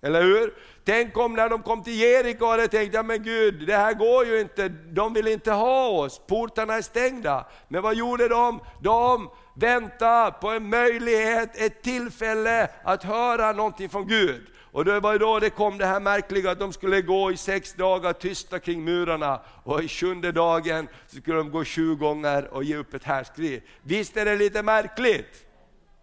Eller 0.03 0.21
hur? 0.21 0.53
Tänk 0.85 1.17
om 1.17 1.33
när 1.33 1.49
de 1.49 1.63
kom 1.63 1.83
till 1.83 1.99
Jeriko 1.99 2.45
hade 2.45 2.67
tänkt, 2.67 2.93
ja 2.93 3.03
men 3.03 3.23
Gud, 3.23 3.67
det 3.67 3.75
här 3.75 3.93
går 3.93 4.25
ju 4.25 4.41
inte, 4.41 4.69
de 4.69 5.13
vill 5.13 5.27
inte 5.27 5.51
ha 5.51 5.87
oss, 5.87 6.21
portarna 6.27 6.73
är 6.73 6.81
stängda. 6.81 7.47
Men 7.67 7.81
vad 7.81 7.95
gjorde 7.95 8.27
de? 8.27 8.59
De 8.81 9.29
väntade 9.55 10.31
på 10.41 10.49
en 10.49 10.69
möjlighet, 10.69 11.49
ett 11.61 11.81
tillfälle 11.81 12.69
att 12.83 13.03
höra 13.03 13.51
någonting 13.51 13.89
från 13.89 14.07
Gud. 14.07 14.41
Och 14.73 14.85
det 14.85 14.99
var 14.99 15.17
då 15.17 15.39
det 15.39 15.49
kom 15.49 15.77
det 15.77 15.85
här 15.85 15.99
märkliga 15.99 16.51
att 16.51 16.59
de 16.59 16.73
skulle 16.73 17.01
gå 17.01 17.31
i 17.31 17.37
sex 17.37 17.73
dagar 17.73 18.13
tysta 18.13 18.59
kring 18.59 18.83
murarna 18.83 19.41
och 19.63 19.83
i 19.83 19.87
sjunde 19.87 20.31
dagen 20.31 20.87
så 21.07 21.17
skulle 21.17 21.37
de 21.37 21.51
gå 21.51 21.65
sju 21.65 21.95
gånger 21.95 22.53
och 22.53 22.63
ge 22.63 22.75
upp 22.75 22.93
ett 22.93 23.03
härskri. 23.03 23.63
Visst 23.81 24.17
är 24.17 24.25
det 24.25 24.35
lite 24.35 24.63
märkligt? 24.63 25.42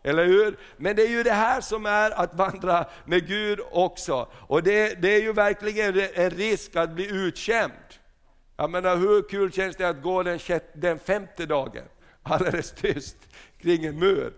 Eller 0.03 0.27
hur? 0.27 0.59
Men 0.77 0.97
det 0.97 1.03
är 1.03 1.09
ju 1.09 1.23
det 1.23 1.33
här 1.33 1.61
som 1.61 1.87
är 1.87 2.11
att 2.11 2.35
vandra 2.35 2.85
med 3.05 3.27
Gud 3.27 3.61
också. 3.71 4.29
Och 4.35 4.63
det, 4.63 5.03
det 5.03 5.15
är 5.15 5.21
ju 5.21 5.33
verkligen 5.33 6.01
en 6.15 6.31
risk 6.31 6.77
att 6.77 6.91
bli 6.91 7.11
utskämd. 7.11 7.73
Jag 8.57 8.71
menar 8.71 8.97
hur 8.97 9.29
kul 9.29 9.53
känns 9.53 9.77
det 9.77 9.89
att 9.89 10.03
gå 10.03 10.23
den, 10.23 10.39
den 10.75 10.99
femte 10.99 11.47
dagen, 11.47 11.85
alldeles 12.23 12.73
tyst 12.73 13.17
kring 13.59 13.85
en 13.85 13.99
mur. 13.99 14.33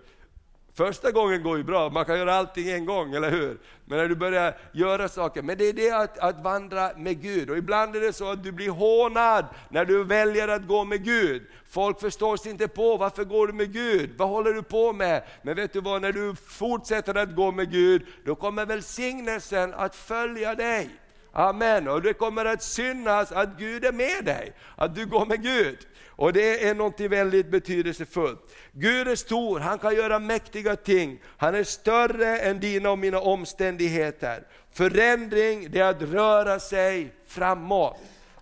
Första 0.75 1.11
gången 1.11 1.43
går 1.43 1.57
ju 1.57 1.65
bra, 1.65 1.91
man 1.91 2.05
kan 2.05 2.19
göra 2.19 2.35
allting 2.35 2.71
en 2.71 2.85
gång, 2.85 3.15
eller 3.15 3.31
hur? 3.31 3.59
Men 3.85 3.99
när 3.99 4.09
du 4.09 4.15
börjar 4.15 4.57
göra 4.73 5.09
saker, 5.09 5.43
men 5.43 5.59
det 5.59 5.69
är 5.69 5.73
det 5.73 5.91
att, 5.91 6.19
att 6.19 6.43
vandra 6.43 6.91
med 6.97 7.23
Gud. 7.23 7.51
Och 7.51 7.59
ibland 7.59 7.97
är 7.97 8.01
det 8.01 8.13
så 8.13 8.31
att 8.31 8.45
du 8.45 8.53
blir 8.53 8.71
hånad 8.71 9.45
när 9.69 9.85
du 9.85 10.05
väljer 10.05 10.49
att 10.49 10.67
gå 10.67 10.85
med 10.85 11.05
Gud. 11.05 11.43
Folk 11.69 12.01
förstår 12.01 12.37
sig 12.37 12.51
inte 12.53 12.69
på, 12.69 12.97
varför 12.97 13.25
går 13.25 13.47
du 13.47 13.53
med 13.53 13.73
Gud? 13.73 14.11
Vad 14.17 14.29
håller 14.29 14.53
du 14.53 14.63
på 14.63 14.93
med? 14.93 15.23
Men 15.43 15.57
vet 15.57 15.73
du 15.73 15.81
vad, 15.81 16.03
när 16.03 16.13
du 16.13 16.35
fortsätter 16.35 17.15
att 17.15 17.35
gå 17.35 17.53
med 17.53 17.71
Gud, 17.71 18.07
då 18.25 18.35
kommer 18.35 18.67
välsignelsen 18.67 19.75
att 19.75 19.97
följa 19.97 20.55
dig. 20.55 20.91
Amen, 21.33 21.89
och 21.89 22.03
det 22.03 22.13
kommer 22.13 22.45
att 22.45 22.63
synas 22.63 23.33
att 23.33 23.59
Gud 23.59 23.85
är 23.85 23.93
med 23.93 24.25
dig, 24.25 24.53
att 24.77 24.95
du 24.95 25.07
går 25.07 25.27
med 25.27 25.43
Gud. 25.43 25.79
Och 26.09 26.33
det 26.33 26.69
är 26.69 26.75
något 26.75 27.01
väldigt 27.01 27.51
betydelsefullt. 27.51 28.55
Gud 28.73 29.09
är 29.09 29.17
stor, 29.17 29.61
han 29.61 29.79
kan 29.79 29.95
göra 29.95 30.19
mäktiga 30.19 30.77
ting. 30.77 31.21
Han 31.37 31.55
är 31.55 31.65
större 31.65 32.39
än 32.39 32.61
dina 32.61 32.91
och 32.91 32.99
mina 32.99 33.21
omständigheter. 33.21 34.47
Förändring, 34.73 35.71
det 35.71 35.81
är 35.81 35.91
att 35.91 36.03
röra 36.03 36.61
sig 36.61 37.15
framåt. 37.27 37.97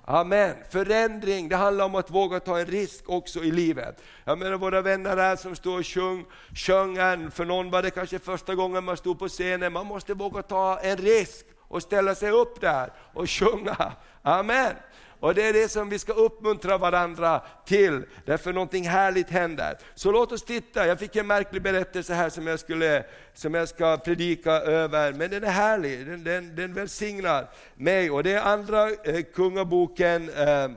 Amen. 0.04 0.54
Förändring, 0.70 1.48
det 1.48 1.56
handlar 1.56 1.84
om 1.84 1.94
att 1.94 2.10
våga 2.10 2.40
ta 2.40 2.58
en 2.58 2.66
risk 2.66 3.08
också 3.10 3.40
i 3.40 3.50
livet. 3.50 4.02
Jag 4.24 4.38
menar 4.38 4.56
våra 4.56 4.82
vänner 4.82 5.16
här 5.16 5.36
som 5.36 5.56
står 5.56 5.78
och 5.78 5.86
sjöng, 5.86 6.24
sjöng 6.54 7.30
för 7.30 7.44
någon 7.44 7.70
var 7.70 7.82
det 7.82 7.90
kanske 7.90 8.18
första 8.18 8.54
gången 8.54 8.84
man 8.84 8.96
stod 8.96 9.18
på 9.18 9.28
scenen, 9.28 9.72
man 9.72 9.86
måste 9.86 10.14
våga 10.14 10.42
ta 10.42 10.78
en 10.78 10.96
risk 10.96 11.46
och 11.70 11.82
ställa 11.82 12.14
sig 12.14 12.30
upp 12.30 12.60
där 12.60 12.92
och 13.14 13.30
sjunga. 13.30 13.92
Amen. 14.22 14.74
Och 15.20 15.34
det 15.34 15.48
är 15.48 15.52
det 15.52 15.68
som 15.68 15.88
vi 15.88 15.98
ska 15.98 16.12
uppmuntra 16.12 16.78
varandra 16.78 17.42
till, 17.66 18.04
därför 18.24 18.52
någonting 18.52 18.88
härligt 18.88 19.30
händer. 19.30 19.78
Så 19.94 20.12
låt 20.12 20.32
oss 20.32 20.42
titta, 20.42 20.86
jag 20.86 20.98
fick 20.98 21.16
en 21.16 21.26
märklig 21.26 21.62
berättelse 21.62 22.14
här 22.14 22.28
som 22.28 22.46
jag, 22.46 22.60
skulle, 22.60 23.04
som 23.34 23.54
jag 23.54 23.68
ska 23.68 23.96
predika 23.96 24.52
över, 24.52 25.12
men 25.12 25.30
den 25.30 25.44
är 25.44 25.50
härlig, 25.50 26.06
den, 26.06 26.24
den, 26.24 26.56
den 26.56 26.74
välsignar 26.74 27.50
mig. 27.74 28.10
Och 28.10 28.22
det 28.22 28.32
är 28.32 28.42
andra 28.42 28.90
eh, 28.90 29.22
kungaboken, 29.34 30.28
eh, 30.28 30.68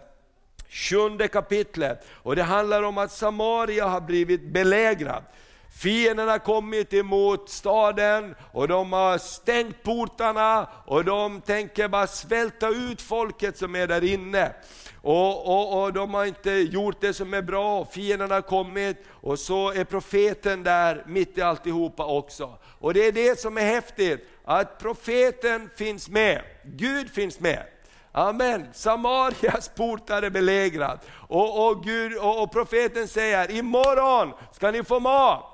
sjunde 0.69 1.27
kapitlet. 1.27 2.05
Och 2.11 2.35
det 2.35 2.43
handlar 2.43 2.83
om 2.83 2.97
att 2.97 3.11
Samaria 3.11 3.85
har 3.85 4.01
blivit 4.01 4.41
belägrad. 4.41 5.23
Fienden 5.75 6.29
har 6.29 6.39
kommit 6.39 6.93
emot 6.93 7.49
staden 7.49 8.35
och 8.51 8.67
de 8.67 8.93
har 8.93 9.17
stängt 9.17 9.83
portarna 9.83 10.67
och 10.85 11.05
de 11.05 11.41
tänker 11.41 11.87
bara 11.87 12.07
svälta 12.07 12.67
ut 12.67 13.01
folket 13.01 13.57
som 13.57 13.75
är 13.75 13.87
där 13.87 14.03
inne. 14.03 14.51
Och, 15.01 15.47
och, 15.47 15.83
och 15.83 15.93
de 15.93 16.13
har 16.13 16.25
inte 16.25 16.51
gjort 16.51 17.01
det 17.01 17.13
som 17.13 17.33
är 17.33 17.41
bra, 17.41 17.85
fienden 17.85 18.31
har 18.31 18.41
kommit 18.41 18.97
och 19.09 19.39
så 19.39 19.71
är 19.71 19.83
profeten 19.83 20.63
där 20.63 21.03
mitt 21.07 21.37
i 21.37 21.41
alltihopa 21.41 22.05
också. 22.05 22.57
Och 22.79 22.93
det 22.93 23.07
är 23.07 23.11
det 23.11 23.39
som 23.39 23.57
är 23.57 23.65
häftigt, 23.65 24.29
att 24.45 24.79
profeten 24.79 25.69
finns 25.75 26.09
med, 26.09 26.41
Gud 26.63 27.09
finns 27.09 27.39
med. 27.39 27.63
Amen. 28.15 28.67
Samarias 28.73 29.69
portar 29.69 30.21
är 30.21 30.29
belägrad. 30.29 30.99
Och, 31.27 31.67
och, 31.67 31.83
Gud, 31.83 32.17
och, 32.17 32.43
och 32.43 32.51
profeten 32.51 33.07
säger, 33.07 33.51
imorgon 33.51 34.33
ska 34.51 34.71
ni 34.71 34.83
få 34.83 34.99
mat. 34.99 35.52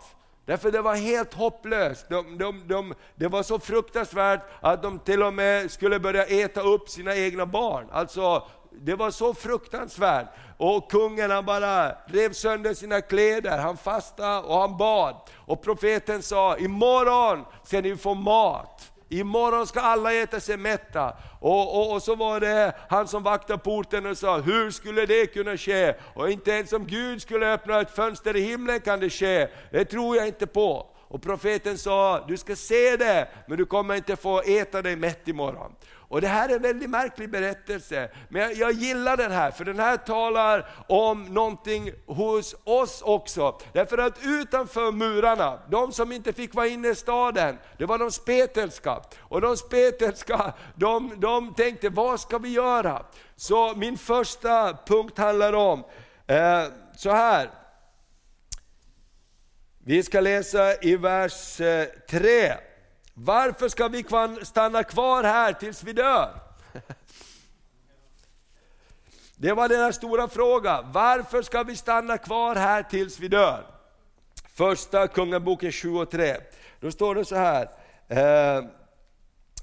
Därför 0.49 0.71
det 0.71 0.81
var 0.81 0.95
helt 0.95 1.33
hopplöst. 1.33 2.09
De, 2.09 2.37
de, 2.37 2.67
de, 2.67 2.93
det 3.15 3.27
var 3.27 3.43
så 3.43 3.59
fruktansvärt 3.59 4.41
att 4.59 4.83
de 4.83 4.99
till 4.99 5.23
och 5.23 5.33
med 5.33 5.71
skulle 5.71 5.99
börja 5.99 6.25
äta 6.25 6.61
upp 6.61 6.89
sina 6.89 7.15
egna 7.15 7.45
barn. 7.45 7.87
Alltså, 7.91 8.47
det 8.71 8.95
var 8.95 9.11
så 9.11 9.33
fruktansvärt. 9.33 10.27
Och 10.57 10.91
kungen 10.91 11.31
han 11.31 11.45
bara 11.45 11.91
rev 11.91 12.33
sönder 12.33 12.73
sina 12.73 13.01
kläder, 13.01 13.57
han 13.57 13.77
fastade 13.77 14.47
och 14.47 14.57
han 14.57 14.77
bad. 14.77 15.15
Och 15.35 15.61
profeten 15.61 16.21
sa, 16.23 16.57
imorgon 16.57 17.45
ska 17.63 17.81
ni 17.81 17.95
få 17.95 18.13
mat. 18.13 18.91
Imorgon 19.09 19.67
ska 19.67 19.81
alla 19.81 20.13
äta 20.13 20.39
sig 20.39 20.57
mätta. 20.57 21.17
Och, 21.39 21.79
och, 21.79 21.93
och, 21.93 22.03
så 22.03 22.15
var 22.15 22.39
det 22.39 22.73
han 22.89 23.07
som 23.07 23.23
vaktade 23.23 23.59
porten 23.59 24.05
och 24.05 24.17
sa, 24.17 24.37
hur 24.37 24.71
skulle 24.71 25.05
det 25.05 25.25
kunna 25.25 25.57
ske? 25.57 25.93
Och 26.13 26.29
inte 26.29 26.51
ens 26.51 26.73
om 26.73 26.87
Gud 26.87 27.21
skulle 27.21 27.53
öppna 27.53 27.81
ett 27.81 27.95
fönster 27.95 28.35
i 28.35 28.41
himlen 28.41 28.79
kan 28.79 28.99
det 28.99 29.09
ske. 29.09 29.47
Det 29.71 29.85
tror 29.85 30.15
jag 30.15 30.27
inte 30.27 30.47
på. 30.47 30.87
Och 31.09 31.21
profeten 31.21 31.77
sa, 31.77 32.25
du 32.27 32.37
ska 32.37 32.55
se 32.55 32.97
det, 32.97 33.27
men 33.47 33.57
du 33.57 33.65
kommer 33.65 33.95
inte 33.95 34.15
få 34.15 34.41
äta 34.41 34.81
dig 34.81 34.95
mätt 34.95 35.27
imorgon. 35.27 35.75
Och 36.09 36.21
Det 36.21 36.27
här 36.27 36.49
är 36.49 36.55
en 36.55 36.61
väldigt 36.61 36.89
märklig 36.89 37.31
berättelse, 37.31 38.09
men 38.29 38.41
jag, 38.41 38.53
jag, 38.53 38.71
gillar 38.71 39.17
den 39.17 39.31
här, 39.31 39.51
för 39.51 39.65
den 39.65 39.79
här 39.79 39.97
talar 39.97 40.69
om 40.87 41.25
någonting 41.25 41.91
hos 42.05 42.55
oss 42.63 43.01
också. 43.01 43.59
Därför 43.73 43.97
att 43.97 44.19
utanför 44.23 44.91
murarna, 44.91 45.59
de 45.69 45.91
som 45.91 46.11
inte 46.11 46.33
fick 46.33 46.53
vara 46.53 46.67
inne 46.67 46.89
i 46.89 46.95
staden, 46.95 47.57
det 47.77 47.85
var 47.85 47.97
de 47.97 48.11
spetälska. 48.11 49.01
Och 49.19 49.41
de 49.41 49.57
spetälska, 49.57 50.53
de, 50.75 51.13
de 51.17 51.53
tänkte, 51.53 51.89
vad 51.89 52.19
ska 52.19 52.37
vi 52.37 52.49
göra? 52.49 53.05
Så 53.35 53.75
min 53.75 53.97
första 53.97 54.77
punkt 54.85 55.17
handlar 55.17 55.53
om, 55.53 55.83
eh, 56.27 56.63
så 56.95 57.11
här. 57.11 57.49
Vi 59.83 60.03
ska 60.03 60.19
läsa 60.19 60.81
i 60.81 60.95
vers 60.95 61.61
eh, 61.61 61.85
3. 62.09 62.53
Varför 63.21 63.69
ska 63.69 63.87
vi 63.87 64.05
stanna 64.43 64.83
kvar 64.83 65.23
här 65.23 65.53
tills 65.53 65.83
vi 65.83 65.93
dör? 65.93 66.29
Det 69.35 69.53
var 69.53 69.69
deras 69.69 69.95
stora 69.95 70.27
fråga. 70.27 70.81
Varför 70.81 71.41
ska 71.41 71.63
vi 71.63 71.75
stanna 71.75 72.17
kvar 72.17 72.55
här 72.55 72.83
tills 72.83 73.19
vi 73.19 73.27
dör? 73.27 73.65
Första 74.53 75.07
Kungaboken 75.07 75.71
7 75.71 75.95
och 75.95 76.11
3. 76.11 76.37
Då 76.79 76.91
står 76.91 77.15
det 77.15 77.25
så 77.25 77.35
här, 77.35 77.69
eh, 78.07 78.63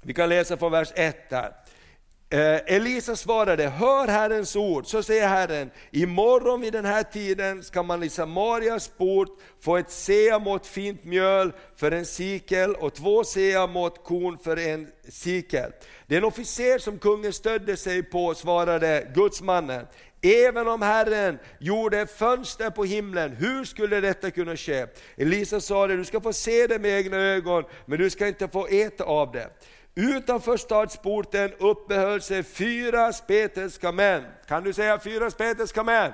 vi 0.03 0.15
kan 0.15 0.29
läsa 0.29 0.57
från 0.57 0.73
vers 0.73 0.93
1 0.95 1.31
där. 1.31 1.53
Eh, 2.31 2.75
Elisa 2.75 3.17
svarade, 3.17 3.69
hör 3.69 4.09
Herrens 4.09 4.57
ord, 4.57 4.87
så 4.87 5.03
säger 5.03 5.29
Herren, 5.29 5.71
imorgon 5.91 6.61
vid 6.61 6.73
den 6.73 6.85
här 6.85 7.03
tiden 7.03 7.63
ska 7.63 7.83
man 7.83 8.03
i 8.03 8.09
Samarias 8.09 8.89
port 8.89 9.29
få 9.61 9.77
ett 9.77 9.91
seamått 9.91 10.67
fint 10.67 11.05
mjöl 11.05 11.53
för 11.77 11.91
en 11.91 12.07
sikel 12.07 12.75
och 12.75 12.95
två 12.95 13.25
seamått 13.25 14.05
korn 14.05 14.39
för 14.39 14.57
en 14.57 14.89
sikel. 15.09 15.73
Den 16.07 16.25
officer 16.25 16.79
som 16.79 16.99
kungen 16.99 17.33
stödde 17.33 17.77
sig 17.77 18.03
på 18.03 18.35
svarade 18.35 19.11
gudsmannen, 19.15 19.87
Även 20.23 20.69
om 20.69 20.83
Herren 20.83 21.39
gjorde 21.59 22.07
fönster 22.07 22.71
på 22.71 22.85
himlen, 22.85 23.33
hur 23.33 23.65
skulle 23.65 24.01
detta 24.01 24.31
kunna 24.31 24.57
ske? 24.57 24.87
Elisa 25.17 25.61
sa 25.61 25.87
det, 25.87 25.97
du 25.97 26.05
ska 26.05 26.21
få 26.21 26.33
se 26.33 26.67
det 26.67 26.79
med 26.79 26.91
egna 26.91 27.17
ögon, 27.17 27.65
men 27.85 27.99
du 27.99 28.11
ska 28.11 28.29
inte 28.29 28.49
få 28.49 28.67
äta 28.67 29.05
av 29.05 29.33
det. 29.33 29.51
Utanför 29.99 30.57
stadsporten 30.57 31.53
uppehöll 31.59 32.23
sig 32.23 32.43
fyra 32.43 33.13
spetälska 33.13 33.93
män. 33.93 34.25
Kan 34.49 34.65
du 34.65 34.73
säga 34.73 34.99
fyra 34.99 35.31
spetälska 35.31 35.83
män? 35.83 36.13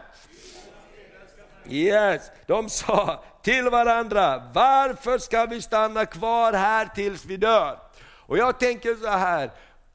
Yes, 1.69 2.31
de 2.47 2.69
sa 2.69 3.25
till 3.43 3.71
varandra, 3.71 4.51
varför 4.55 5.19
ska 5.19 5.47
vi 5.47 5.63
stanna 5.63 6.07
kvar 6.07 6.53
här 6.53 6.87
tills 6.87 7.25
vi 7.25 7.37
dör? 7.37 7.79
Och 8.27 8.39
jag 8.39 8.59
tänker 8.59 8.95
så 8.95 9.09
här, 9.09 9.51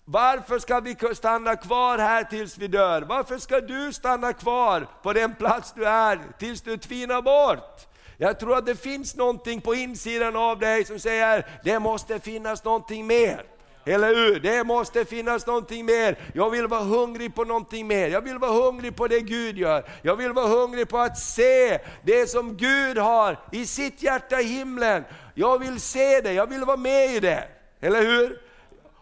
Varför 0.05 0.59
ska 0.59 0.79
vi 0.79 0.95
stanna 1.15 1.55
kvar 1.55 1.97
här 1.97 2.23
tills 2.23 2.57
vi 2.57 2.67
dör? 2.67 3.01
Varför 3.01 3.37
ska 3.37 3.59
du 3.59 3.93
stanna 3.93 4.33
kvar 4.33 4.87
på 5.03 5.13
den 5.13 5.35
plats 5.35 5.73
du 5.75 5.85
är 5.85 6.19
tills 6.39 6.61
du 6.61 6.77
tvinar 6.77 7.21
bort? 7.21 7.87
Jag 8.17 8.39
tror 8.39 8.57
att 8.57 8.65
det 8.65 8.75
finns 8.75 9.15
någonting 9.15 9.61
på 9.61 9.75
insidan 9.75 10.35
av 10.35 10.59
dig 10.59 10.85
som 10.85 10.99
säger, 10.99 11.45
det 11.63 11.79
måste 11.79 12.19
finnas 12.19 12.63
någonting 12.63 13.07
mer. 13.07 13.56
Eller 13.87 14.15
hur? 14.15 14.39
Det 14.39 14.63
måste 14.63 15.05
finnas 15.05 15.47
någonting 15.47 15.85
mer. 15.85 16.17
Jag 16.33 16.49
vill 16.49 16.67
vara 16.67 16.83
hungrig 16.83 17.35
på 17.35 17.43
någonting 17.43 17.87
mer. 17.87 18.07
Jag 18.07 18.21
vill 18.21 18.37
vara 18.37 18.51
hungrig 18.51 18.95
på 18.95 19.07
det 19.07 19.21
Gud 19.21 19.57
gör. 19.57 19.89
Jag 20.01 20.15
vill 20.15 20.33
vara 20.33 20.47
hungrig 20.47 20.89
på 20.89 20.97
att 20.97 21.19
se 21.19 21.79
det 22.03 22.29
som 22.29 22.57
Gud 22.57 22.97
har 22.97 23.39
i 23.51 23.65
sitt 23.65 24.03
hjärta 24.03 24.41
i 24.41 24.43
himlen. 24.43 25.03
Jag 25.33 25.59
vill 25.59 25.79
se 25.79 26.21
det, 26.21 26.33
jag 26.33 26.47
vill 26.47 26.65
vara 26.65 26.77
med 26.77 27.15
i 27.15 27.19
det. 27.19 27.47
Eller 27.79 28.01
hur? 28.01 28.41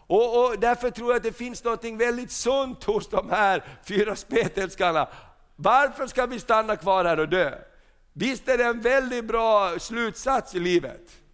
Och, 0.06 0.44
och 0.44 0.58
Därför 0.58 0.90
tror 0.90 1.10
jag 1.10 1.16
att 1.16 1.22
det 1.22 1.32
finns 1.32 1.64
något 1.64 1.84
väldigt 1.84 2.32
sunt 2.32 2.84
hos 2.84 3.08
de 3.08 3.30
här 3.30 3.64
fyra 3.84 4.16
spetälskarna. 4.16 5.08
Varför 5.56 6.06
ska 6.06 6.26
vi 6.26 6.40
stanna 6.40 6.76
kvar 6.76 7.04
här 7.04 7.20
och 7.20 7.28
dö? 7.28 7.54
Visst 8.12 8.48
är 8.48 8.58
det 8.58 8.64
en 8.64 8.80
väldigt 8.80 9.24
bra 9.24 9.78
slutsats 9.78 10.54
i 10.54 10.58
livet? 10.58 11.25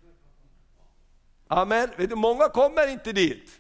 Amen. 1.52 1.88
Vet 1.96 2.10
du, 2.10 2.16
många 2.16 2.48
kommer 2.48 2.88
inte 2.88 3.12
dit. 3.12 3.50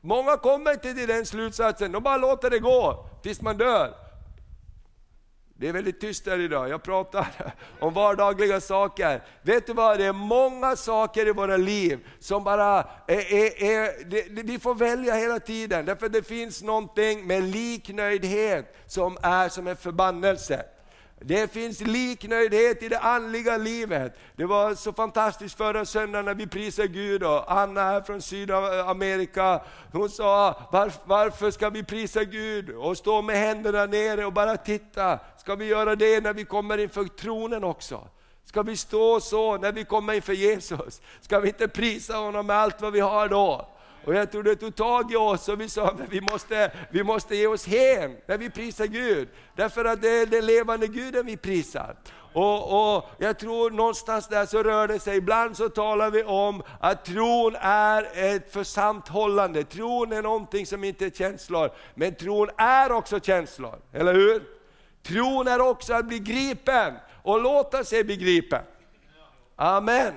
Många 0.00 0.36
kommer 0.36 0.72
inte 0.72 0.94
till 0.94 1.08
den 1.08 1.26
slutsatsen, 1.26 1.92
de 1.92 2.02
bara 2.02 2.16
låter 2.16 2.50
det 2.50 2.58
gå 2.58 3.06
tills 3.22 3.40
man 3.40 3.56
dör. 3.56 3.94
Det 5.56 5.68
är 5.68 5.72
väldigt 5.72 6.00
tyst 6.00 6.26
här 6.26 6.40
idag, 6.40 6.68
jag 6.68 6.82
pratar 6.82 7.54
om 7.80 7.94
vardagliga 7.94 8.60
saker. 8.60 9.22
Vet 9.42 9.66
du 9.66 9.72
vad, 9.72 9.98
det 9.98 10.04
är 10.04 10.12
många 10.12 10.76
saker 10.76 11.28
i 11.28 11.32
våra 11.32 11.56
liv 11.56 12.06
som 12.18 12.44
bara 12.44 12.88
är, 13.06 13.34
är, 13.34 13.62
är 13.62 14.04
det, 14.04 14.42
vi 14.42 14.58
får 14.58 14.74
välja 14.74 15.14
hela 15.14 15.40
tiden, 15.40 15.84
därför 15.84 16.08
det 16.08 16.22
finns 16.22 16.62
någonting 16.62 17.26
med 17.26 17.42
liknöjdhet 17.42 18.76
som 18.86 19.18
är 19.22 19.48
som 19.48 19.66
en 19.66 19.76
förbannelse. 19.76 20.64
Det 21.26 21.52
finns 21.52 21.80
liknöjdhet 21.80 22.82
i 22.82 22.88
det 22.88 22.98
andliga 22.98 23.56
livet. 23.56 24.16
Det 24.36 24.44
var 24.44 24.74
så 24.74 24.92
fantastiskt 24.92 25.56
förra 25.56 25.84
söndagen 25.84 26.24
när 26.24 26.34
vi 26.34 26.46
prisade 26.46 26.88
Gud 26.88 27.22
och 27.22 27.52
Anna 27.52 27.82
här 27.82 28.00
från 28.00 28.22
Sydamerika, 28.22 29.60
hon 29.92 30.10
sa 30.10 30.68
varför, 30.72 31.00
varför 31.04 31.50
ska 31.50 31.70
vi 31.70 31.82
prisa 31.82 32.24
Gud 32.24 32.70
och 32.70 32.98
stå 32.98 33.22
med 33.22 33.36
händerna 33.36 33.86
nere 33.86 34.26
och 34.26 34.32
bara 34.32 34.56
titta? 34.56 35.18
Ska 35.38 35.54
vi 35.54 35.64
göra 35.64 35.96
det 35.96 36.20
när 36.20 36.32
vi 36.32 36.44
kommer 36.44 36.78
inför 36.78 37.04
tronen 37.04 37.64
också? 37.64 38.08
Ska 38.44 38.62
vi 38.62 38.76
stå 38.76 39.20
så 39.20 39.56
när 39.56 39.72
vi 39.72 39.84
kommer 39.84 40.12
inför 40.12 40.32
Jesus? 40.32 41.00
Ska 41.20 41.40
vi 41.40 41.48
inte 41.48 41.68
prisa 41.68 42.16
honom 42.16 42.46
med 42.46 42.56
allt 42.56 42.80
vad 42.80 42.92
vi 42.92 43.00
har 43.00 43.28
då? 43.28 43.68
Och 44.06 44.14
jag 44.14 44.32
tror 44.32 44.42
det 44.42 44.56
tog 44.56 44.74
tag 44.74 45.12
i 45.12 45.16
oss 45.16 45.48
och 45.48 45.60
vi 45.60 45.68
sa 45.68 45.86
att 45.86 46.00
vi 46.10 46.20
måste, 46.20 46.72
vi 46.90 47.04
måste 47.04 47.36
ge 47.36 47.46
oss 47.46 47.66
hen 47.66 48.16
när 48.26 48.38
vi 48.38 48.50
prisar 48.50 48.86
Gud. 48.86 49.28
Därför 49.56 49.84
att 49.84 50.02
det 50.02 50.08
är 50.08 50.26
den 50.26 50.46
levande 50.46 50.86
Guden 50.86 51.26
vi 51.26 51.36
prisar. 51.36 51.96
Och, 52.32 52.96
och, 52.96 53.04
Jag 53.18 53.38
tror 53.38 53.70
någonstans 53.70 54.28
där 54.28 54.46
så 54.46 54.62
rör 54.62 54.88
det 54.88 54.98
sig, 54.98 55.16
ibland 55.16 55.56
så 55.56 55.68
talar 55.68 56.10
vi 56.10 56.22
om 56.24 56.62
att 56.80 57.04
tron 57.04 57.56
är 57.60 58.08
ett 58.14 58.52
församthållande. 58.52 59.64
Tron 59.64 60.12
är 60.12 60.22
någonting 60.22 60.66
som 60.66 60.84
inte 60.84 61.06
är 61.06 61.10
känslor, 61.10 61.70
men 61.94 62.14
tron 62.14 62.50
är 62.56 62.92
också 62.92 63.20
känslor. 63.20 63.78
Eller 63.92 64.14
hur? 64.14 64.42
Tron 65.02 65.48
är 65.48 65.60
också 65.60 65.94
att 65.94 66.04
bli 66.04 66.18
gripen 66.18 66.94
och 67.22 67.42
låta 67.42 67.84
sig 67.84 68.04
bli 68.04 68.16
gripen. 68.16 68.62
Amen. 69.56 70.12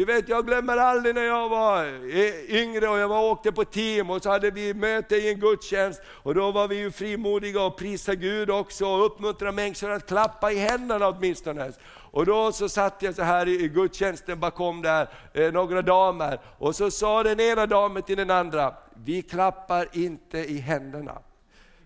Du 0.00 0.06
vet, 0.06 0.28
jag 0.28 0.46
glömmer 0.46 0.76
aldrig 0.76 1.14
när 1.14 1.24
jag 1.24 1.48
var 1.48 1.84
eh, 1.84 2.62
yngre 2.62 2.88
och 2.88 2.98
jag 2.98 3.08
var, 3.08 3.30
åkte 3.30 3.52
på 3.52 3.64
team 3.64 4.10
och 4.10 4.22
så 4.22 4.30
hade 4.30 4.50
vi 4.50 4.74
möte 4.74 5.16
i 5.16 5.28
en 5.32 5.40
gudstjänst 5.40 6.02
och 6.06 6.34
då 6.34 6.50
var 6.50 6.68
vi 6.68 6.76
ju 6.76 6.90
frimodiga 6.90 7.62
och 7.62 7.76
prisade 7.76 8.16
Gud 8.16 8.50
också 8.50 8.86
och 8.86 9.06
uppmuntrade 9.06 9.52
människor 9.52 9.90
att 9.90 10.08
klappa 10.08 10.52
i 10.52 10.56
händerna 10.56 11.08
åtminstone. 11.08 11.72
Och 11.90 12.26
då 12.26 12.52
så 12.52 12.68
satt 12.68 13.02
jag 13.02 13.14
så 13.14 13.22
här 13.22 13.48
i 13.48 13.68
gudstjänsten 13.68 14.40
bakom 14.40 14.82
där, 14.82 15.08
eh, 15.32 15.52
några 15.52 15.82
damer, 15.82 16.40
och 16.58 16.76
så 16.76 16.90
sa 16.90 17.22
den 17.22 17.40
ena 17.40 17.66
damen 17.66 18.02
till 18.02 18.16
den 18.16 18.30
andra, 18.30 18.74
vi 19.04 19.22
klappar 19.22 19.88
inte 19.92 20.38
i 20.38 20.58
händerna. 20.58 21.18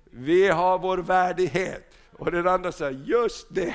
Vi 0.04 0.48
har 0.48 0.78
vår 0.78 0.98
värdighet. 0.98 1.90
Och 2.18 2.30
den 2.30 2.48
andra 2.48 2.72
sa, 2.72 2.90
just 2.90 3.54
det. 3.54 3.74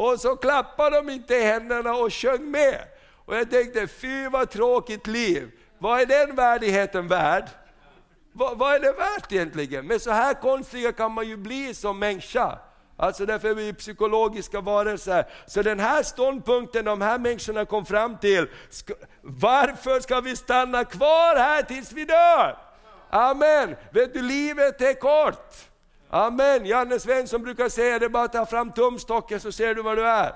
Och 0.00 0.20
så 0.20 0.36
klappade 0.36 0.96
de 0.96 1.08
inte 1.10 1.34
i 1.34 1.42
händerna 1.42 1.94
och 1.94 2.12
sjöng 2.12 2.50
med. 2.50 2.84
Och 3.24 3.36
jag 3.36 3.50
tänkte, 3.50 3.86
fy 3.86 4.28
vad 4.28 4.50
tråkigt 4.50 5.06
liv. 5.06 5.50
Vad 5.78 6.00
är 6.00 6.06
den 6.06 6.36
värdigheten 6.36 7.08
värd? 7.08 7.44
Vad, 8.32 8.58
vad, 8.58 8.74
är 8.74 8.80
det 8.80 8.92
värt 8.92 9.32
egentligen? 9.32 9.86
Men 9.86 10.00
så 10.00 10.10
här 10.10 10.34
konstiga 10.34 10.92
kan 10.92 11.12
man 11.12 11.28
ju 11.28 11.36
bli 11.36 11.74
som 11.74 11.98
människa. 11.98 12.58
Alltså 12.96 13.26
därför 13.26 13.48
är 13.48 13.54
vi 13.54 13.72
psykologiska 13.72 14.60
varelser. 14.60 15.26
Så 15.46 15.62
den 15.62 15.80
här 15.80 16.02
ståndpunkten 16.02 16.84
de 16.84 17.00
här 17.00 17.18
människorna 17.18 17.64
kom 17.64 17.86
fram 17.86 18.18
till, 18.18 18.48
ska, 18.70 18.94
varför 19.20 20.00
ska 20.00 20.20
vi 20.20 20.36
stanna 20.36 20.84
kvar 20.84 21.36
här 21.36 21.62
tills 21.62 21.92
vi 21.92 22.04
dör? 22.04 22.58
Amen! 23.10 23.76
Vet 23.92 24.14
du, 24.14 24.22
livet 24.22 24.80
är 24.80 24.94
kort. 24.94 25.69
Amen. 26.10 26.66
Janne 26.66 26.98
Svensson 26.98 27.42
brukar 27.42 27.68
säga 27.68 27.98
det, 27.98 28.08
bara 28.08 28.28
ta 28.28 28.46
fram 28.46 28.72
tumstocken 28.72 29.40
så 29.40 29.52
ser 29.52 29.74
du 29.74 29.82
vad 29.82 29.96
du 29.96 30.06
är. 30.06 30.34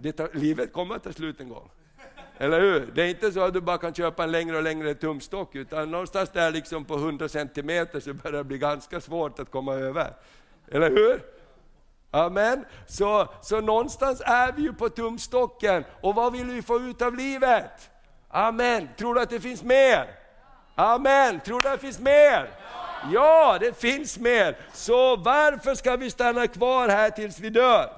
Det 0.00 0.34
livet 0.34 0.72
kommer 0.72 0.94
att 0.94 1.04
ta 1.04 1.12
slut 1.12 1.40
en 1.40 1.48
gång. 1.48 1.70
Eller 2.38 2.60
hur? 2.60 2.86
Det 2.94 3.02
är 3.02 3.08
inte 3.08 3.32
så 3.32 3.40
att 3.40 3.52
du 3.52 3.60
bara 3.60 3.78
kan 3.78 3.94
köpa 3.94 4.24
en 4.24 4.32
längre 4.32 4.56
och 4.56 4.62
längre 4.62 4.94
tumstock, 4.94 5.54
utan 5.54 5.90
någonstans 5.90 6.30
där 6.30 6.50
liksom 6.50 6.84
på 6.84 6.94
100 6.94 7.28
centimeter 7.28 8.00
så 8.00 8.14
börjar 8.14 8.38
det 8.38 8.44
bli 8.44 8.58
ganska 8.58 9.00
svårt 9.00 9.38
att 9.38 9.50
komma 9.50 9.74
över. 9.74 10.12
Eller 10.70 10.90
hur? 10.90 11.22
Amen. 12.10 12.64
Så, 12.86 13.28
så 13.42 13.60
någonstans 13.60 14.22
är 14.24 14.52
vi 14.52 14.62
ju 14.62 14.72
på 14.72 14.88
tumstocken, 14.88 15.84
och 16.00 16.14
vad 16.14 16.32
vill 16.32 16.46
vi 16.46 16.62
få 16.62 16.80
ut 16.80 17.02
av 17.02 17.14
livet? 17.14 17.90
Amen. 18.28 18.88
Tror 18.98 19.14
du 19.14 19.20
att 19.20 19.30
det 19.30 19.40
finns 19.40 19.62
mer? 19.62 20.18
Amen, 20.80 21.40
tror 21.40 21.60
du 21.60 21.68
det 21.68 21.78
finns 21.78 21.98
mer? 21.98 22.50
Ja, 23.12 23.58
det 23.60 23.80
finns 23.80 24.18
mer. 24.18 24.56
Så 24.72 25.16
varför 25.16 25.74
ska 25.74 25.96
vi 25.96 26.10
stanna 26.10 26.46
kvar 26.46 26.88
här 26.88 27.10
tills 27.10 27.40
vi 27.40 27.50
dör? 27.50 27.90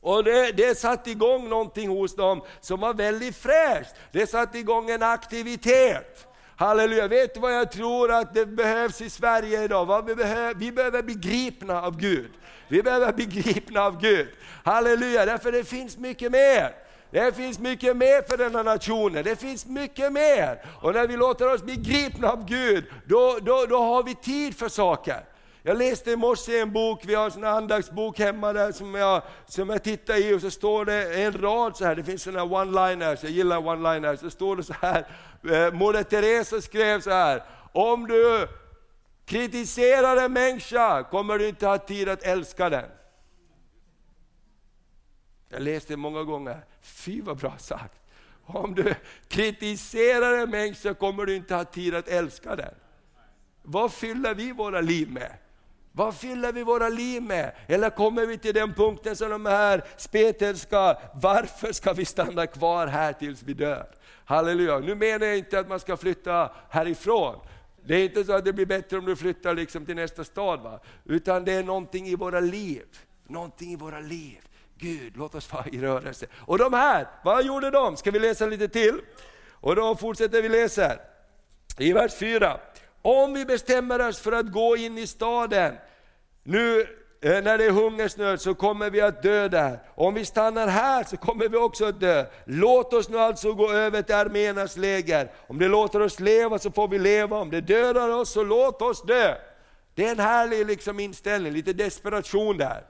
Och 0.00 0.24
det, 0.24 0.52
det 0.52 0.78
satte 0.78 1.10
igång 1.10 1.48
någonting 1.48 1.88
hos 1.88 2.16
dem 2.16 2.42
som 2.60 2.80
var 2.80 2.94
väldigt 2.94 3.36
fräscht. 3.36 3.94
Det 4.12 4.26
satte 4.26 4.58
igång 4.58 4.90
en 4.90 5.02
aktivitet. 5.02 6.26
Halleluja, 6.56 7.08
vet 7.08 7.34
du 7.34 7.40
vad 7.40 7.54
jag 7.54 7.72
tror 7.72 8.12
att 8.12 8.34
det 8.34 8.46
behövs 8.46 9.00
i 9.00 9.10
Sverige 9.10 9.62
idag? 9.62 9.86
Vad 9.86 10.06
vi, 10.06 10.14
behöver, 10.14 10.54
vi 10.54 10.72
behöver 10.72 11.02
bli 11.02 11.14
gripna 11.14 11.82
av 11.82 11.96
Gud. 11.96 12.30
Vi 12.68 12.82
behöver 12.82 13.12
bli 13.12 13.24
gripna 13.24 13.82
av 13.82 14.00
Gud. 14.00 14.28
Halleluja, 14.64 15.26
därför 15.26 15.52
det 15.52 15.64
finns 15.64 15.98
mycket 15.98 16.32
mer. 16.32 16.85
Det 17.10 17.36
finns 17.36 17.58
mycket 17.58 17.96
mer 17.96 18.28
för 18.28 18.36
den 18.36 18.54
här 18.54 18.64
nationen, 18.64 19.24
det 19.24 19.36
finns 19.36 19.66
mycket 19.66 20.12
mer. 20.12 20.62
Och 20.82 20.94
när 20.94 21.06
vi 21.06 21.16
låter 21.16 21.54
oss 21.54 21.62
bli 21.62 21.76
gripna 21.76 22.30
av 22.30 22.46
Gud, 22.48 22.84
då, 23.06 23.38
då, 23.42 23.66
då 23.68 23.78
har 23.78 24.02
vi 24.02 24.14
tid 24.14 24.56
för 24.56 24.68
saker. 24.68 25.20
Jag 25.62 25.78
läste 25.78 26.10
i 26.10 26.16
morse 26.16 26.58
en 26.58 26.72
bok, 26.72 27.00
vi 27.04 27.14
har 27.14 27.36
en 27.36 27.44
andaktsbok 27.44 28.18
hemma 28.18 28.52
där 28.52 28.72
som 28.72 28.94
jag, 28.94 29.22
som 29.46 29.70
jag 29.70 29.82
tittar 29.82 30.16
i 30.16 30.34
och 30.34 30.40
så 30.40 30.50
står 30.50 30.84
det 30.84 31.22
en 31.22 31.32
rad 31.32 31.76
så 31.76 31.84
här, 31.84 31.94
det 31.94 32.04
finns 32.04 32.22
sådana 32.22 32.44
one-liners, 32.44 33.18
jag 33.22 33.30
gillar 33.30 33.56
one-liners, 33.56 34.16
så 34.16 34.30
står 34.30 34.56
det 34.56 34.62
så 34.62 34.74
här, 34.80 35.06
eh, 35.50 35.72
Moder 35.72 36.02
Teresa 36.02 36.60
skrev 36.60 37.00
så 37.00 37.10
här, 37.10 37.42
om 37.72 38.06
du 38.06 38.48
kritiserar 39.26 40.16
en 40.16 40.32
människa 40.32 41.02
kommer 41.02 41.38
du 41.38 41.48
inte 41.48 41.66
ha 41.66 41.78
tid 41.78 42.08
att 42.08 42.22
älska 42.22 42.68
den. 42.70 42.84
Jag 45.56 45.62
läste 45.62 45.92
det 45.92 45.96
många 45.96 46.22
gånger. 46.22 46.64
Fy 46.82 47.20
vad 47.20 47.36
bra 47.36 47.58
sagt! 47.58 48.00
Om 48.46 48.74
du 48.74 48.94
kritiserar 49.28 50.38
en 50.38 50.50
människa 50.50 50.94
kommer 50.94 51.26
du 51.26 51.36
inte 51.36 51.54
ha 51.54 51.64
tid 51.64 51.94
att 51.94 52.08
älska 52.08 52.56
den. 52.56 52.74
Vad 53.62 53.92
fyller 53.92 54.34
vi 54.34 54.52
våra 54.52 54.80
liv 54.80 55.10
med? 55.10 55.32
Vad 55.92 56.14
fyller 56.14 56.52
vi 56.52 56.62
våra 56.62 56.88
liv 56.88 57.22
med? 57.22 57.52
Eller 57.66 57.90
kommer 57.90 58.26
vi 58.26 58.38
till 58.38 58.54
den 58.54 58.74
punkten 58.74 59.16
som 59.16 59.30
de 59.30 59.46
här 59.46 59.84
spetälska, 59.96 60.98
varför 61.14 61.72
ska 61.72 61.92
vi 61.92 62.04
stanna 62.04 62.46
kvar 62.46 62.86
här 62.86 63.12
tills 63.12 63.42
vi 63.42 63.54
dör? 63.54 63.86
Halleluja! 64.24 64.78
Nu 64.78 64.94
menar 64.94 65.26
jag 65.26 65.38
inte 65.38 65.58
att 65.58 65.68
man 65.68 65.80
ska 65.80 65.96
flytta 65.96 66.52
härifrån. 66.68 67.36
Det 67.84 67.94
är 67.94 68.04
inte 68.04 68.24
så 68.24 68.32
att 68.32 68.44
det 68.44 68.52
blir 68.52 68.66
bättre 68.66 68.98
om 68.98 69.04
du 69.04 69.16
flyttar 69.16 69.54
liksom 69.54 69.86
till 69.86 69.96
nästa 69.96 70.24
stad, 70.24 70.60
va? 70.60 70.80
utan 71.04 71.44
det 71.44 71.52
är 71.52 71.62
någonting 71.62 72.06
i 72.06 72.14
våra 72.14 72.40
liv. 72.40 72.84
Någonting 73.28 73.72
i 73.72 73.76
våra 73.76 74.00
liv 74.00 74.45
Gud, 74.78 75.16
låt 75.16 75.34
oss 75.34 75.52
vara 75.52 75.66
i 75.72 75.80
rörelse. 75.80 76.26
Och 76.36 76.58
de 76.58 76.72
här, 76.72 77.06
vad 77.24 77.44
gjorde 77.44 77.70
de? 77.70 77.96
Ska 77.96 78.10
vi 78.10 78.18
läsa 78.18 78.46
lite 78.46 78.68
till? 78.68 79.00
Och 79.50 79.76
då 79.76 79.96
fortsätter 79.96 80.42
vi 80.42 80.48
läsa 80.48 80.92
i 81.78 81.92
vers 81.92 82.14
4. 82.14 82.60
Om 83.02 83.34
vi 83.34 83.44
bestämmer 83.44 84.08
oss 84.08 84.18
för 84.18 84.32
att 84.32 84.52
gå 84.52 84.76
in 84.76 84.98
i 84.98 85.06
staden, 85.06 85.74
nu 86.42 86.80
eh, 87.20 87.42
när 87.42 87.58
det 87.58 87.64
är 87.64 87.70
hungersnöd 87.70 88.40
så 88.40 88.54
kommer 88.54 88.90
vi 88.90 89.00
att 89.00 89.22
dö 89.22 89.48
där. 89.48 89.78
Om 89.94 90.14
vi 90.14 90.24
stannar 90.24 90.68
här 90.68 91.04
så 91.04 91.16
kommer 91.16 91.48
vi 91.48 91.56
också 91.56 91.84
att 91.84 92.00
dö. 92.00 92.26
Låt 92.44 92.92
oss 92.92 93.08
nu 93.08 93.18
alltså 93.18 93.52
gå 93.52 93.72
över 93.72 94.02
till 94.02 94.14
arméernas 94.14 94.76
läger. 94.76 95.30
Om 95.46 95.58
det 95.58 95.68
låter 95.68 96.00
oss 96.00 96.20
leva 96.20 96.58
så 96.58 96.70
får 96.70 96.88
vi 96.88 96.98
leva, 96.98 97.36
om 97.36 97.50
det 97.50 97.60
dödar 97.60 98.08
oss 98.08 98.32
så 98.32 98.44
låt 98.44 98.82
oss 98.82 99.02
dö. 99.02 99.34
Det 99.94 100.06
är 100.06 100.10
en 100.10 100.18
härlig 100.18 100.66
liksom 100.66 101.00
inställning, 101.00 101.52
lite 101.52 101.72
desperation 101.72 102.58
där. 102.58 102.82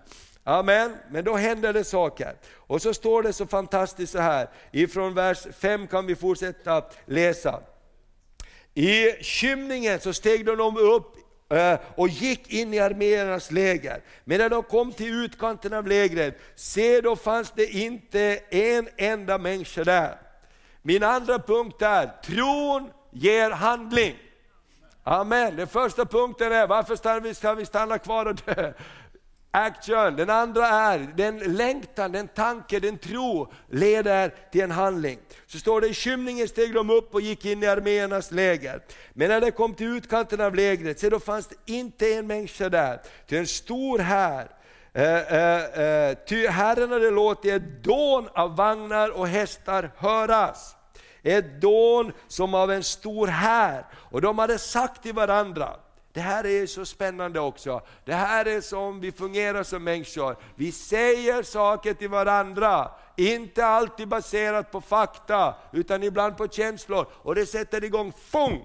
Amen, 0.49 0.97
men 1.11 1.25
då 1.25 1.37
händer 1.37 1.73
det 1.73 1.85
saker. 1.85 2.35
Och 2.55 2.83
så 2.83 2.95
står 2.95 3.23
det 3.23 3.33
så 3.33 3.47
fantastiskt 3.47 4.13
så 4.13 4.19
här, 4.19 4.49
ifrån 4.73 5.15
vers 5.15 5.47
5 5.59 5.87
kan 5.87 6.07
vi 6.07 6.17
fortsätta 6.17 6.85
läsa. 7.07 7.61
I 8.75 9.13
skymningen 9.23 10.01
så 10.01 10.13
steg 10.13 10.47
de 10.47 10.77
upp 10.77 11.17
eh, 11.53 11.79
och 11.95 12.09
gick 12.09 12.53
in 12.53 12.75
i 12.75 12.79
arméernas 12.79 13.51
läger. 13.51 14.01
Men 14.25 14.39
när 14.39 14.49
de 14.49 14.63
kom 14.63 14.93
till 14.93 15.25
utkanten 15.25 15.75
av 15.75 15.87
lägret, 15.87 16.39
se 16.55 17.01
då 17.01 17.17
fanns 17.17 17.51
det 17.51 17.67
inte 17.67 18.41
en 18.51 18.89
enda 18.97 19.39
människa 19.39 19.85
där. 19.85 20.19
Min 20.83 21.03
andra 21.03 21.39
punkt 21.39 21.83
är, 21.83 22.11
tron 22.25 22.91
ger 23.11 23.51
handling. 23.51 24.17
Amen. 25.03 25.57
Den 25.57 25.67
första 25.67 26.05
punkten 26.05 26.53
är, 26.53 26.67
varför 26.67 27.33
ska 27.35 27.55
vi 27.55 27.67
stanna 27.67 27.99
kvar 27.99 28.27
och 28.27 28.35
dö? 28.35 28.73
Action. 29.57 30.17
Den 30.17 30.31
andra 30.31 30.67
är 30.67 30.99
den 31.17 31.39
längtan, 31.39 32.13
den 32.13 32.29
tanke, 32.29 32.81
den 32.81 32.99
tro 32.99 33.53
leder 33.71 34.35
till 34.53 34.61
en 34.61 34.71
handling. 34.71 35.19
Så 35.47 35.59
står 35.59 35.81
det 35.81 35.89
i 35.89 35.95
skymningen 35.95 36.49
steg 36.49 36.75
de 36.75 36.91
upp 36.91 37.15
och 37.15 37.21
gick 37.21 37.45
in 37.45 37.63
i 37.63 37.67
arméernas 37.67 38.31
läger. 38.31 38.81
Men 39.13 39.29
när 39.29 39.41
de 39.41 39.51
kom 39.51 39.75
till 39.75 39.87
utkanten 39.87 40.41
av 40.41 40.55
lägret, 40.55 41.01
så 41.01 41.09
då 41.11 41.21
fanns 41.21 41.49
det 41.49 41.73
inte 41.73 42.15
en 42.15 42.27
människa 42.27 42.69
där, 42.69 43.01
till 43.27 43.39
en 43.39 43.47
stor 43.47 43.99
här. 43.99 44.49
Eh, 44.93 45.35
eh, 45.35 45.81
eh, 45.81 46.17
ty 46.29 46.47
Herren 46.47 46.93
hade 46.93 47.11
låtit 47.11 47.53
ett 47.53 47.85
dån 47.85 48.29
av 48.35 48.57
vagnar 48.57 49.19
och 49.19 49.29
hästar 49.29 49.91
höras. 49.97 50.77
Ett 51.23 51.61
dån 51.61 52.13
som 52.29 52.55
av 52.55 52.73
en 52.73 52.85
stor 52.85 53.27
här. 53.27 53.85
Och 53.95 54.21
de 54.21 54.39
hade 54.39 54.59
sagt 54.59 55.03
till 55.03 55.13
varandra, 55.15 55.77
det 56.17 56.23
här 56.23 56.47
är 56.47 56.67
så 56.67 56.85
spännande 56.85 57.41
också. 57.41 57.81
Det 58.05 58.15
här 58.15 58.47
är 58.47 58.61
som 58.61 59.01
vi 59.01 59.13
fungerar 59.13 59.63
som 59.63 59.85
människor. 59.85 60.37
Vi 60.55 60.73
säger 60.73 61.43
saker 61.43 61.95
till 61.95 62.09
varandra, 62.09 62.91
inte 63.17 63.67
alltid 63.67 64.09
baserat 64.09 64.73
på 64.73 64.81
fakta, 64.81 65.55
utan 65.73 66.03
ibland 66.03 66.37
på 66.37 66.49
känslor. 66.49 67.07
Och 67.13 67.35
det 67.35 67.47
sätter 67.47 67.85
igång, 67.85 68.13
fung! 68.13 68.65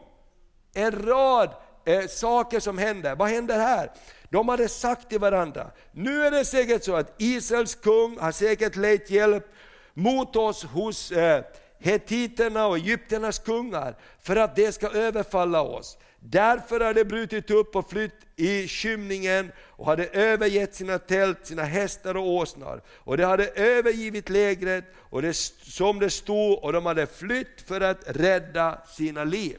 En 0.73 1.05
rad 1.05 1.49
eh, 1.85 2.07
saker 2.07 2.59
som 2.59 2.77
händer. 2.77 3.15
Vad 3.15 3.29
händer 3.29 3.59
här? 3.59 3.91
De 4.29 4.49
hade 4.49 4.67
sagt 4.67 5.09
till 5.09 5.19
varandra, 5.19 5.71
nu 5.91 6.25
är 6.25 6.31
det 6.31 6.45
säkert 6.45 6.83
så 6.83 6.95
att 6.95 7.15
Israels 7.17 7.75
kung 7.75 8.19
har 8.19 8.31
säkert 8.31 8.75
lett 8.75 9.09
hjälp 9.09 9.45
mot 9.93 10.35
oss 10.35 10.63
hos 10.63 11.11
eh, 11.11 11.43
hetiterna 11.79 12.67
och 12.67 12.77
egyptiernas 12.77 13.39
kungar, 13.39 13.95
för 14.21 14.35
att 14.35 14.55
det 14.55 14.71
ska 14.71 14.89
överfalla 14.89 15.61
oss. 15.61 15.97
Därför 16.23 16.79
hade 16.79 17.03
de 17.03 17.05
brutit 17.09 17.51
upp 17.51 17.75
och 17.75 17.89
flytt 17.89 18.13
i 18.35 18.67
skymningen 18.67 19.51
och 19.57 19.85
hade 19.85 20.05
övergett 20.05 20.75
sina 20.75 20.99
tält, 20.99 21.45
sina 21.45 21.63
hästar 21.63 22.17
och 22.17 22.27
åsnar. 22.27 22.81
Och 22.87 23.17
de 23.17 23.23
hade 23.23 23.47
övergivit 23.47 24.29
lägret 24.29 24.85
och 24.97 25.21
det, 25.21 25.33
som 25.61 25.99
det 25.99 26.09
stod 26.09 26.63
och 26.63 26.73
de 26.73 26.85
hade 26.85 27.07
flytt 27.07 27.61
för 27.67 27.81
att 27.81 28.03
rädda 28.07 28.81
sina 28.87 29.23
liv. 29.23 29.57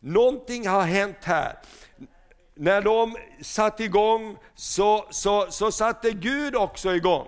Någonting 0.00 0.68
har 0.68 0.82
hänt 0.82 1.24
här. 1.24 1.58
När 2.54 2.82
de 2.82 3.16
satte 3.42 3.84
igång 3.84 4.36
så, 4.54 5.06
så, 5.10 5.46
så 5.50 5.72
satte 5.72 6.10
Gud 6.10 6.56
också 6.56 6.94
igång. 6.94 7.26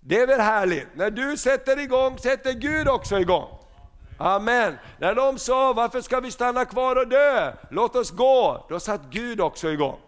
Det 0.00 0.20
är 0.20 0.26
väl 0.26 0.40
härligt? 0.40 0.88
När 0.94 1.10
du 1.10 1.36
sätter 1.36 1.78
igång 1.78 2.18
sätter 2.18 2.52
Gud 2.52 2.88
också 2.88 3.20
igång. 3.20 3.65
Amen. 4.18 4.74
När 4.98 5.14
de 5.14 5.38
sa, 5.38 5.72
varför 5.72 6.00
ska 6.00 6.20
vi 6.20 6.30
stanna 6.30 6.64
kvar 6.64 6.96
och 6.96 7.08
dö? 7.08 7.52
Låt 7.70 7.96
oss 7.96 8.10
gå. 8.10 8.66
Då 8.68 8.80
satt 8.80 9.00
Gud 9.10 9.40
också 9.40 9.68
igång. 9.68 9.98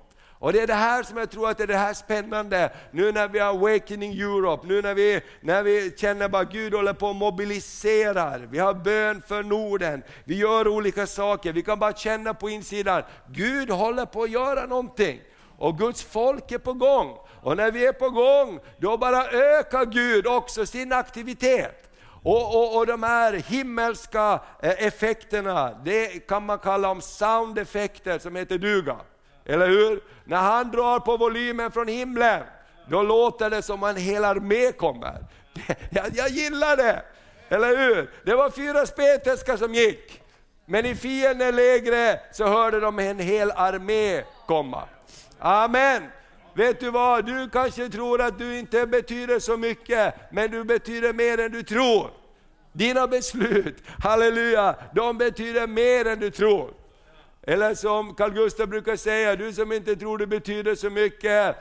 Och 0.40 0.52
det 0.52 0.60
är 0.60 0.66
det 0.66 0.74
här 0.74 1.02
som 1.02 1.16
jag 1.16 1.30
tror 1.30 1.50
att 1.50 1.60
är 1.60 1.66
det 1.66 1.76
här 1.76 1.94
spännande, 1.94 2.72
nu 2.90 3.12
när 3.12 3.28
vi 3.28 3.38
har 3.38 3.48
Awakening 3.48 4.12
Europe, 4.12 4.66
nu 4.66 4.82
när 4.82 4.94
vi, 4.94 5.20
när 5.40 5.62
vi 5.62 5.94
känner 5.96 6.36
att 6.36 6.52
Gud 6.52 6.74
håller 6.74 6.92
på 6.92 7.06
och 7.06 7.16
mobiliserar, 7.16 8.48
vi 8.50 8.58
har 8.58 8.74
bön 8.74 9.22
för 9.28 9.42
Norden, 9.42 10.02
vi 10.24 10.36
gör 10.36 10.68
olika 10.68 11.06
saker, 11.06 11.52
vi 11.52 11.62
kan 11.62 11.78
bara 11.78 11.92
känna 11.92 12.34
på 12.34 12.50
insidan, 12.50 13.02
Gud 13.28 13.70
håller 13.70 14.06
på 14.06 14.22
att 14.22 14.30
göra 14.30 14.66
någonting. 14.66 15.20
Och 15.58 15.78
Guds 15.78 16.02
folk 16.02 16.52
är 16.52 16.58
på 16.58 16.72
gång. 16.72 17.18
Och 17.42 17.56
när 17.56 17.70
vi 17.70 17.86
är 17.86 17.92
på 17.92 18.10
gång, 18.10 18.60
då 18.78 18.96
bara 18.96 19.26
ökar 19.26 19.84
Gud 19.84 20.26
också 20.26 20.66
sin 20.66 20.92
aktivitet. 20.92 21.87
Och, 22.28 22.56
och, 22.56 22.76
och 22.76 22.86
de 22.86 23.02
här 23.02 23.32
himmelska 23.32 24.40
eh, 24.62 24.86
effekterna, 24.86 25.78
det 25.84 26.28
kan 26.28 26.46
man 26.46 26.58
kalla 26.58 26.90
om 26.90 27.00
soundeffekter 27.00 28.18
som 28.18 28.36
heter 28.36 28.58
duga. 28.58 28.96
Eller 29.44 29.68
hur? 29.68 30.00
När 30.24 30.36
han 30.36 30.70
drar 30.70 31.00
på 31.00 31.16
volymen 31.16 31.70
från 31.70 31.88
himlen, 31.88 32.42
då 32.88 33.02
låter 33.02 33.50
det 33.50 33.62
som 33.62 33.82
en 33.82 33.96
hel 33.96 34.24
armé 34.24 34.72
kommer. 34.72 35.26
Jag, 35.90 36.06
jag 36.14 36.28
gillar 36.28 36.76
det! 36.76 37.02
Eller 37.48 37.76
hur? 37.76 38.10
Det 38.24 38.34
var 38.34 38.50
fyra 38.50 38.86
spetälska 38.86 39.56
som 39.56 39.74
gick. 39.74 40.22
Men 40.66 40.86
i 40.86 40.94
fienden 40.94 41.56
lägre 41.56 42.20
så 42.32 42.46
hörde 42.46 42.80
de 42.80 42.98
en 42.98 43.18
hel 43.18 43.50
armé 43.50 44.22
komma. 44.46 44.82
Amen! 45.38 46.02
Vet 46.54 46.80
du 46.80 46.90
vad, 46.90 47.26
du 47.26 47.50
kanske 47.50 47.88
tror 47.88 48.20
att 48.20 48.38
du 48.38 48.58
inte 48.58 48.86
betyder 48.86 49.38
så 49.38 49.56
mycket, 49.56 50.14
men 50.30 50.50
du 50.50 50.64
betyder 50.64 51.12
mer 51.12 51.40
än 51.40 51.52
du 51.52 51.62
tror. 51.62 52.17
Dina 52.78 53.06
beslut, 53.06 53.82
halleluja, 53.98 54.76
de 54.94 55.18
betyder 55.18 55.66
mer 55.66 56.04
än 56.04 56.20
du 56.20 56.30
tror. 56.30 56.70
Eller 57.42 57.74
som 57.74 58.14
Carl 58.14 58.30
Gustaf 58.30 58.68
brukar 58.68 58.96
säga, 58.96 59.36
du 59.36 59.52
som 59.52 59.72
inte 59.72 59.96
tror 59.96 60.18
det 60.18 60.26
betyder 60.26 60.74
så 60.74 60.90
mycket, 60.90 61.56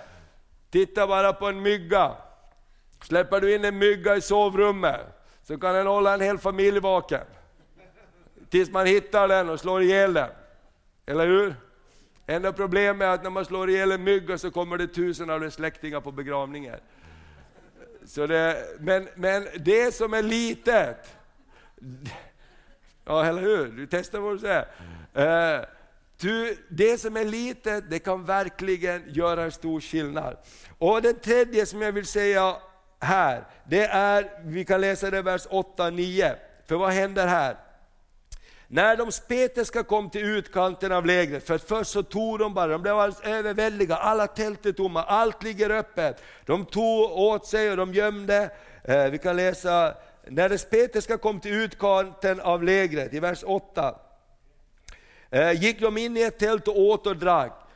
titta 0.70 1.08
bara 1.08 1.34
på 1.34 1.48
en 1.48 1.62
mygga. 1.62 2.12
Släpper 3.04 3.42
du 3.42 3.56
in 3.56 3.66
en 3.66 3.78
mygga 3.78 4.16
i 4.16 4.22
sovrummet, 4.22 5.02
så 5.44 5.58
kan 5.58 5.76
den 5.76 5.88
hålla 5.88 6.14
en 6.14 6.22
hel 6.22 6.38
familj 6.38 6.80
vaken. 6.80 7.26
Tills 8.50 8.70
man 8.70 8.86
hittar 8.86 9.28
den 9.28 9.50
och 9.50 9.60
slår 9.60 9.82
ihjäl 9.82 10.14
den. 10.14 10.30
Eller 11.06 11.28
hur? 11.28 11.56
Enda 12.28 12.54
problemet 12.54 13.06
är 13.06 13.12
att 13.12 13.24
när 13.24 13.30
man 13.30 13.46
slår 13.46 13.70
ihjäl 13.70 13.92
en 13.92 14.04
mygga 14.04 14.38
så 14.38 14.52
kommer 14.52 14.78
det 14.78 14.88
tusen 14.88 15.30
av 15.30 15.40
dess 15.40 15.54
släktingar 15.54 16.02
på 16.02 16.12
begravningen. 16.12 16.80
Så 18.08 18.28
det, 18.28 18.65
men, 18.80 19.08
men 19.15 19.48
det 19.56 19.96
som 19.96 20.13
är 20.13 20.22
litet, 20.22 21.15
ja 23.06 23.26
eller 23.26 23.41
hur, 23.41 23.67
du 23.67 23.88
testar 23.88 24.20
vad 24.20 24.36
du 24.36 24.39
säger. 24.39 24.67
Uh, 25.17 25.65
du, 26.20 26.58
det 26.70 26.98
som 26.98 27.17
är 27.17 27.26
litet, 27.26 27.89
det 27.89 28.00
kan 28.00 28.26
verkligen 28.26 29.04
göra 29.08 29.43
en 29.43 29.52
stor 29.52 29.82
skillnad. 29.82 30.38
Och 30.78 31.02
det 31.02 31.13
tredje 31.13 31.65
som 31.65 31.82
jag 31.82 31.91
vill 31.91 32.06
säga 32.06 32.56
här, 33.00 33.43
det 33.70 33.86
är, 33.86 34.41
vi 34.43 34.65
kan 34.65 34.82
läsa 34.82 35.12
det 35.12 35.17
i 35.17 35.22
vers 35.22 35.48
8-9. 35.48 36.36
För 36.65 36.76
vad 36.76 36.91
händer 36.91 37.28
här? 37.28 37.56
När 38.70 38.98
de 38.98 39.12
spetiska 39.12 39.84
kom 39.84 40.10
till 40.10 40.26
utkanten 40.26 40.92
av 40.92 41.06
lägret, 41.06 41.48
för 41.48 41.58
först 41.58 41.92
så 41.92 42.04
tog 42.04 42.40
de 42.40 42.54
bara, 42.54 42.68
de 42.68 42.82
blev 42.82 43.00
alldeles 43.00 43.26
överväldiga, 43.26 43.96
alla 43.96 44.28
tält 44.28 44.66
är 44.66 44.72
tomma, 44.72 45.04
allt 45.04 45.44
ligger 45.44 45.70
öppet. 45.70 46.22
De 46.46 46.66
tog 46.66 47.12
åt 47.12 47.48
sig 47.48 47.72
och 47.72 47.78
de 47.78 47.94
gömde. 47.94 48.50
Eh, 48.84 49.06
vi 49.06 49.18
kan 49.18 49.36
läsa, 49.36 49.94
när 50.28 50.50
de 50.50 50.58
spetiska 50.58 51.18
kom 51.18 51.40
till 51.40 51.54
utkanten 51.54 52.40
av 52.40 52.64
lägret, 52.64 53.14
i 53.14 53.20
vers 53.20 53.44
8, 53.46 53.96
eh, 55.30 55.52
gick 55.52 55.82
de 55.82 55.98
in 55.98 56.18
i 56.18 56.22
ett 56.22 56.40
tält 56.40 56.68
och 56.68 56.80
åt 56.80 57.08
och 57.08 57.18
drack. 57.18 57.67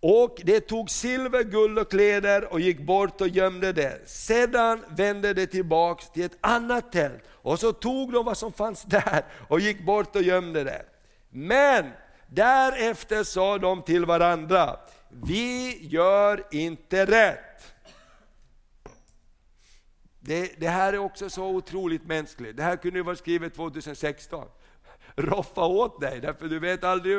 Och 0.00 0.40
det 0.44 0.60
tog 0.60 0.90
silver, 0.90 1.42
guld 1.42 1.78
och 1.78 1.90
kläder 1.90 2.52
och 2.52 2.60
gick 2.60 2.80
bort 2.80 3.20
och 3.20 3.28
gömde 3.28 3.72
det. 3.72 4.08
Sedan 4.08 4.84
vände 4.88 5.34
det 5.34 5.46
tillbaks 5.46 6.10
till 6.10 6.24
ett 6.24 6.38
annat 6.40 6.92
tält 6.92 7.22
och 7.30 7.60
så 7.60 7.72
tog 7.72 8.12
de 8.12 8.24
vad 8.24 8.38
som 8.38 8.52
fanns 8.52 8.82
där 8.86 9.24
och 9.48 9.60
gick 9.60 9.84
bort 9.84 10.16
och 10.16 10.22
gömde 10.22 10.64
det. 10.64 10.84
Men 11.30 11.90
därefter 12.26 13.24
sa 13.24 13.58
de 13.58 13.82
till 13.82 14.04
varandra, 14.04 14.76
vi 15.10 15.78
gör 15.86 16.46
inte 16.50 17.06
rätt. 17.06 17.72
Det, 20.20 20.60
det 20.60 20.68
här 20.68 20.92
är 20.92 20.98
också 20.98 21.30
så 21.30 21.46
otroligt 21.46 22.06
mänskligt. 22.06 22.56
Det 22.56 22.62
här 22.62 22.76
kunde 22.76 22.98
ju 22.98 23.02
vara 23.02 23.16
skrivet 23.16 23.54
2016 23.54 24.48
roffa 25.18 25.66
åt 25.66 26.00
dig, 26.00 26.20
därför 26.20 26.46
du 26.46 26.58
vet 26.58 26.84
aldrig 26.84 27.16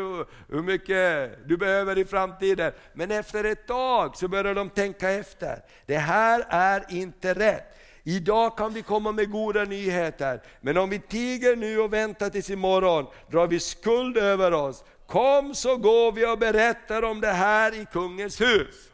hur 0.47 0.61
mycket 0.61 1.31
du 1.47 1.57
behöver 1.57 1.97
i 1.97 2.05
framtiden. 2.05 2.71
Men 2.93 3.11
efter 3.11 3.43
ett 3.43 3.67
tag 3.67 4.17
så 4.17 4.27
börjar 4.27 4.55
de 4.55 4.69
tänka 4.69 5.09
efter. 5.09 5.63
Det 5.85 5.97
här 5.97 6.45
är 6.49 6.85
inte 6.89 7.33
rätt. 7.33 7.75
Idag 8.03 8.57
kan 8.57 8.73
vi 8.73 8.81
komma 8.81 9.11
med 9.11 9.31
goda 9.31 9.63
nyheter, 9.63 10.41
men 10.61 10.77
om 10.77 10.89
vi 10.89 10.99
tiger 10.99 11.55
nu 11.55 11.79
och 11.79 11.93
väntar 11.93 12.29
tills 12.29 12.49
imorgon, 12.49 13.05
drar 13.31 13.47
vi 13.47 13.59
skuld 13.59 14.17
över 14.17 14.53
oss. 14.53 14.83
Kom 15.07 15.55
så 15.55 15.77
går 15.77 16.11
vi 16.11 16.25
och 16.25 16.39
berättar 16.39 17.03
om 17.03 17.21
det 17.21 17.31
här 17.31 17.81
i 17.81 17.85
kungens 17.91 18.41
hus. 18.41 18.88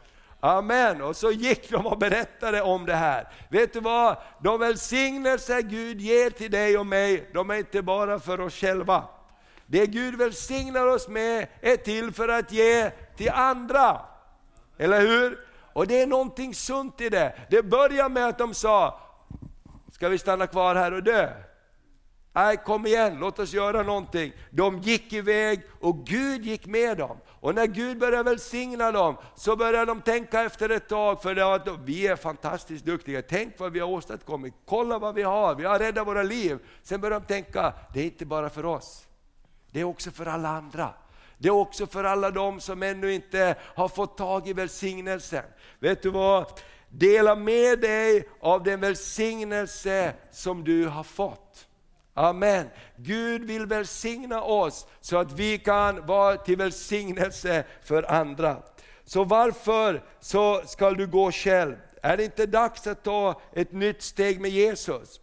Amen. 0.46 1.02
Och 1.02 1.16
så 1.16 1.30
gick 1.30 1.70
de 1.70 1.86
och 1.86 1.98
berättade 1.98 2.62
om 2.62 2.86
det 2.86 2.94
här. 2.94 3.28
Vet 3.48 3.72
du 3.72 3.80
vad? 3.80 4.16
De 4.42 4.60
välsignelser 4.60 5.60
Gud 5.60 6.00
ger 6.00 6.30
till 6.30 6.50
dig 6.50 6.78
och 6.78 6.86
mig, 6.86 7.30
de 7.34 7.50
är 7.50 7.54
inte 7.54 7.82
bara 7.82 8.18
för 8.18 8.40
oss 8.40 8.54
själva. 8.54 9.04
Det 9.66 9.86
Gud 9.86 10.18
välsignar 10.18 10.86
oss 10.86 11.08
med 11.08 11.46
är 11.60 11.76
till 11.76 12.12
för 12.12 12.28
att 12.28 12.52
ge 12.52 12.90
till 12.90 13.30
andra. 13.30 14.00
Eller 14.78 15.00
hur? 15.00 15.38
Och 15.72 15.86
det 15.86 16.02
är 16.02 16.06
någonting 16.06 16.54
sunt 16.54 17.00
i 17.00 17.08
det. 17.08 17.34
Det 17.50 17.62
börjar 17.62 18.08
med 18.08 18.26
att 18.26 18.38
de 18.38 18.54
sa, 18.54 19.00
ska 19.92 20.08
vi 20.08 20.18
stanna 20.18 20.46
kvar 20.46 20.74
här 20.74 20.92
och 20.92 21.02
dö? 21.02 21.32
Nej, 22.32 22.56
kom 22.56 22.86
igen, 22.86 23.16
låt 23.20 23.38
oss 23.38 23.52
göra 23.52 23.82
någonting. 23.82 24.32
De 24.50 24.78
gick 24.78 25.12
iväg 25.12 25.62
och 25.80 26.06
Gud 26.06 26.44
gick 26.44 26.66
med 26.66 26.98
dem. 26.98 27.16
Och 27.46 27.54
när 27.54 27.66
Gud 27.66 27.98
börjar 27.98 28.24
välsigna 28.24 28.92
dem, 28.92 29.16
så 29.34 29.56
börjar 29.56 29.86
de 29.86 30.00
tänka 30.00 30.42
efter 30.42 30.68
ett 30.68 30.88
tag, 30.88 31.22
för 31.22 31.34
det 31.34 31.54
att 31.54 31.68
vi 31.84 32.06
är 32.06 32.16
fantastiskt 32.16 32.84
duktiga, 32.84 33.22
tänk 33.22 33.58
vad 33.58 33.72
vi 33.72 33.80
har 33.80 33.88
åstadkommit, 33.88 34.54
kolla 34.64 34.98
vad 34.98 35.14
vi 35.14 35.22
har, 35.22 35.54
vi 35.54 35.64
har 35.64 35.78
räddat 35.78 36.06
våra 36.06 36.22
liv. 36.22 36.58
Sen 36.82 37.00
börjar 37.00 37.20
de 37.20 37.26
tänka, 37.26 37.72
det 37.94 38.00
är 38.00 38.04
inte 38.04 38.26
bara 38.26 38.50
för 38.50 38.66
oss, 38.66 39.06
det 39.70 39.80
är 39.80 39.84
också 39.84 40.10
för 40.10 40.26
alla 40.26 40.48
andra. 40.48 40.90
Det 41.38 41.48
är 41.48 41.52
också 41.52 41.86
för 41.86 42.04
alla 42.04 42.30
de 42.30 42.60
som 42.60 42.82
ännu 42.82 43.12
inte 43.12 43.56
har 43.62 43.88
fått 43.88 44.16
tag 44.16 44.48
i 44.48 44.52
välsignelsen. 44.52 45.44
Vet 45.78 46.02
du 46.02 46.10
vad? 46.10 46.46
Dela 46.88 47.34
med 47.34 47.80
dig 47.80 48.28
av 48.40 48.62
den 48.62 48.80
välsignelse 48.80 50.14
som 50.30 50.64
du 50.64 50.86
har 50.86 51.04
fått. 51.04 51.66
Amen. 52.18 52.70
Gud 52.96 53.44
vill 53.44 53.66
välsigna 53.66 54.42
oss 54.42 54.86
så 55.00 55.16
att 55.16 55.32
vi 55.32 55.58
kan 55.58 56.06
vara 56.06 56.36
till 56.36 56.56
välsignelse 56.56 57.64
för 57.84 58.12
andra. 58.12 58.56
Så 59.04 59.24
varför 59.24 60.02
så 60.20 60.62
ska 60.66 60.90
du 60.90 61.06
gå 61.06 61.32
själv? 61.32 61.76
Är 62.02 62.16
det 62.16 62.24
inte 62.24 62.46
dags 62.46 62.86
att 62.86 63.04
ta 63.04 63.40
ett 63.52 63.72
nytt 63.72 64.02
steg 64.02 64.40
med 64.40 64.50
Jesus? 64.50 65.20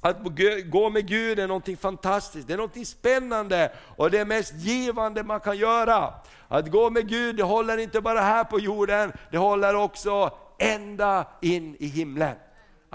Att 0.00 0.16
gå 0.64 0.90
med 0.90 1.08
Gud 1.08 1.38
är 1.38 1.48
något 1.48 1.80
fantastiskt, 1.80 2.48
det 2.48 2.54
är 2.54 2.58
något 2.58 2.86
spännande 2.86 3.72
och 3.96 4.10
det 4.10 4.24
mest 4.24 4.54
givande 4.54 5.22
man 5.22 5.40
kan 5.40 5.58
göra. 5.58 6.14
Att 6.48 6.70
gå 6.70 6.90
med 6.90 7.08
Gud, 7.08 7.36
det 7.36 7.42
håller 7.42 7.78
inte 7.78 8.00
bara 8.00 8.20
här 8.20 8.44
på 8.44 8.60
jorden, 8.60 9.12
det 9.30 9.38
håller 9.38 9.74
också 9.74 10.30
ända 10.58 11.26
in 11.40 11.76
i 11.78 11.86
himlen. 11.86 12.36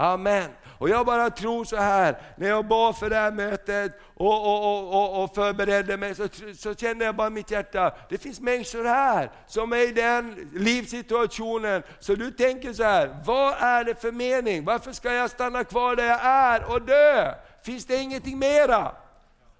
Amen. 0.00 0.50
Och 0.78 0.88
jag 0.88 1.06
bara 1.06 1.30
tror 1.30 1.64
så 1.64 1.76
här, 1.76 2.18
när 2.36 2.48
jag 2.48 2.66
bad 2.66 2.96
för 2.96 3.10
det 3.10 3.16
här 3.16 3.32
mötet 3.32 4.00
och, 4.14 4.46
och, 4.46 4.94
och, 4.94 5.24
och 5.24 5.34
förberedde 5.34 5.96
mig, 5.96 6.14
så, 6.14 6.28
så 6.56 6.74
kände 6.74 7.04
jag 7.04 7.16
bara 7.16 7.26
i 7.26 7.30
mitt 7.30 7.50
hjärta, 7.50 7.94
det 8.08 8.18
finns 8.18 8.40
människor 8.40 8.84
här 8.84 9.30
som 9.46 9.72
är 9.72 9.88
i 9.88 9.92
den 9.92 10.50
livssituationen, 10.54 11.82
så 12.00 12.14
du 12.14 12.30
tänker 12.30 12.72
så 12.72 12.82
här, 12.82 13.16
vad 13.24 13.54
är 13.58 13.84
det 13.84 14.00
för 14.00 14.12
mening? 14.12 14.64
Varför 14.64 14.92
ska 14.92 15.12
jag 15.12 15.30
stanna 15.30 15.64
kvar 15.64 15.96
där 15.96 16.06
jag 16.06 16.20
är 16.24 16.72
och 16.72 16.82
dö? 16.82 17.34
Finns 17.62 17.86
det 17.86 17.96
ingenting 17.96 18.38
mera? 18.38 18.92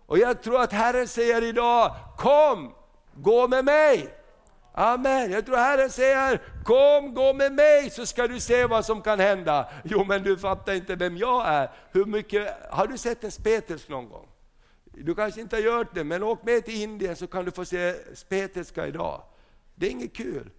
Och 0.07 0.18
jag 0.18 0.42
tror 0.42 0.61
att 0.61 0.72
Herren 0.72 1.09
säger 1.09 1.42
idag, 1.44 1.94
kom, 2.16 2.74
gå 3.14 3.48
med 3.48 3.64
mig. 3.64 4.17
Amen. 4.72 5.31
Jag 5.31 5.46
tror 5.46 5.57
Herren 5.57 5.90
säger, 5.90 6.40
kom 6.64 7.14
gå 7.14 7.33
med 7.33 7.52
mig 7.52 7.90
så 7.90 8.07
ska 8.07 8.26
du 8.26 8.40
se 8.40 8.66
vad 8.66 8.85
som 8.85 9.02
kan 9.02 9.20
hända. 9.20 9.68
Jo 9.85 10.04
men 10.04 10.22
du 10.22 10.38
fattar 10.38 10.72
inte 10.72 10.96
vem 10.96 11.16
jag 11.16 11.48
är. 11.48 11.70
Hur 11.92 12.04
mycket, 12.04 12.57
har 12.70 12.87
du 12.87 12.98
sett 12.98 13.24
en 13.24 13.31
spetälsk 13.31 13.88
någon 13.88 14.09
gång? 14.09 14.28
Du 14.85 15.14
kanske 15.14 15.40
inte 15.40 15.57
har 15.57 15.61
gjort 15.61 15.94
det, 15.94 16.04
men 16.04 16.22
åk 16.22 16.42
med 16.42 16.64
till 16.64 16.83
Indien 16.83 17.16
så 17.16 17.26
kan 17.26 17.44
du 17.44 17.50
få 17.50 17.64
se 17.64 17.94
spetälska 18.14 18.87
idag. 18.87 19.22
Det 19.74 19.87
är 19.87 19.90
inget 19.90 20.16
kul. 20.16 20.50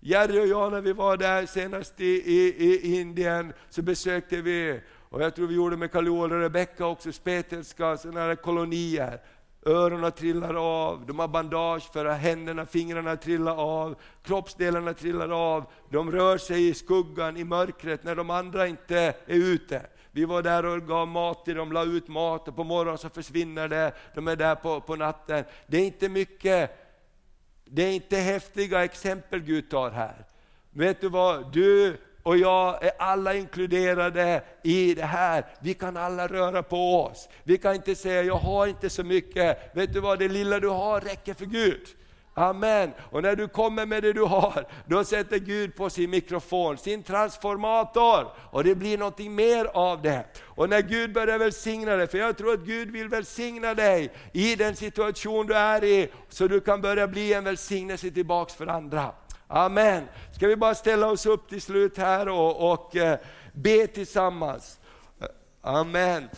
Jerry 0.00 0.40
och 0.40 0.46
jag 0.46 0.72
när 0.72 0.80
vi 0.80 0.92
var 0.92 1.16
där 1.16 1.46
senast 1.46 2.00
i, 2.00 2.04
i, 2.04 2.54
i 2.58 3.00
Indien 3.00 3.52
så 3.70 3.82
besökte 3.82 4.42
vi, 4.42 4.80
och 5.10 5.22
jag 5.22 5.34
tror 5.34 5.46
vi 5.46 5.54
gjorde 5.54 5.76
med 5.76 5.92
karl 5.92 6.08
och 6.08 6.30
Rebecka 6.30 6.86
också, 6.86 7.12
spetälska 7.12 7.96
sådana 7.96 8.20
här 8.20 8.34
kolonier 8.34 9.20
öronen 9.64 10.12
trillar 10.12 10.54
av, 10.54 11.06
de 11.06 11.18
har 11.18 11.28
bandage 11.28 11.92
för 11.92 12.04
att 12.04 12.20
händerna, 12.20 12.66
fingrarna 12.66 13.16
trillar 13.16 13.56
av, 13.56 13.94
kroppsdelarna 14.22 14.94
trillar 14.94 15.54
av, 15.56 15.64
de 15.90 16.12
rör 16.12 16.38
sig 16.38 16.68
i 16.68 16.74
skuggan, 16.74 17.36
i 17.36 17.44
mörkret, 17.44 18.04
när 18.04 18.14
de 18.14 18.30
andra 18.30 18.66
inte 18.66 18.98
är 18.98 19.14
ute. 19.26 19.86
Vi 20.10 20.24
var 20.24 20.42
där 20.42 20.64
och 20.66 20.86
gav 20.86 21.08
mat 21.08 21.44
till 21.44 21.54
dem, 21.54 21.72
la 21.72 21.84
ut 21.84 22.08
mat 22.08 22.48
och 22.48 22.56
på 22.56 22.64
morgonen 22.64 22.98
så 22.98 23.08
försvinner 23.08 23.68
det, 23.68 23.92
de 24.14 24.28
är 24.28 24.36
där 24.36 24.54
på, 24.54 24.80
på 24.80 24.96
natten. 24.96 25.44
Det 25.66 25.76
är 25.78 25.84
inte 25.84 26.08
mycket, 26.08 26.70
det 27.64 27.82
är 27.82 27.92
inte 27.92 28.16
häftiga 28.16 28.84
exempel 28.84 29.40
Gud 29.40 29.70
tar 29.70 29.90
här. 29.90 30.26
Vet 30.70 31.00
du 31.00 31.08
vad, 31.08 31.52
du 31.52 31.96
och 32.24 32.36
jag 32.36 32.84
är 32.84 32.90
alla 32.98 33.34
inkluderade 33.34 34.42
i 34.62 34.94
det 34.94 35.04
här. 35.04 35.44
Vi 35.60 35.74
kan 35.74 35.96
alla 35.96 36.26
röra 36.26 36.62
på 36.62 37.02
oss. 37.02 37.28
Vi 37.42 37.58
kan 37.58 37.74
inte 37.74 37.94
säga, 37.94 38.22
jag 38.22 38.36
har 38.36 38.66
inte 38.66 38.90
så 38.90 39.04
mycket. 39.04 39.76
Vet 39.76 39.92
du 39.92 40.00
vad, 40.00 40.18
det 40.18 40.28
lilla 40.28 40.60
du 40.60 40.68
har 40.68 41.00
räcker 41.00 41.34
för 41.34 41.46
Gud. 41.46 41.80
Amen. 42.34 42.90
Och 43.10 43.22
när 43.22 43.36
du 43.36 43.48
kommer 43.48 43.86
med 43.86 44.02
det 44.02 44.12
du 44.12 44.22
har, 44.22 44.66
då 44.86 45.04
sätter 45.04 45.38
Gud 45.38 45.76
på 45.76 45.90
sin 45.90 46.10
mikrofon, 46.10 46.78
sin 46.78 47.02
transformator, 47.02 48.32
och 48.50 48.64
det 48.64 48.74
blir 48.74 48.98
någonting 48.98 49.34
mer 49.34 49.64
av 49.64 50.02
det. 50.02 50.24
Och 50.42 50.68
när 50.68 50.82
Gud 50.82 51.12
börjar 51.12 51.38
välsigna 51.38 51.96
dig, 51.96 52.06
för 52.06 52.18
jag 52.18 52.36
tror 52.36 52.52
att 52.54 52.60
Gud 52.60 52.90
vill 52.90 53.08
välsigna 53.08 53.74
dig 53.74 54.12
i 54.32 54.56
den 54.56 54.76
situation 54.76 55.46
du 55.46 55.54
är 55.54 55.84
i, 55.84 56.08
så 56.28 56.48
du 56.48 56.60
kan 56.60 56.80
börja 56.80 57.08
bli 57.08 57.32
en 57.32 57.44
välsignelse 57.44 58.10
tillbaks 58.10 58.54
för 58.54 58.66
andra. 58.66 59.12
Amen. 59.56 60.08
Ska 60.32 60.46
vi 60.48 60.56
bara 60.56 60.74
ställa 60.74 61.06
oss 61.06 61.26
upp 61.26 61.48
till 61.48 61.62
slut 61.62 61.98
här 61.98 62.28
och, 62.28 62.72
och 62.72 62.96
eh, 62.96 63.18
be 63.52 63.86
tillsammans. 63.86 64.80
Amen. 65.62 66.28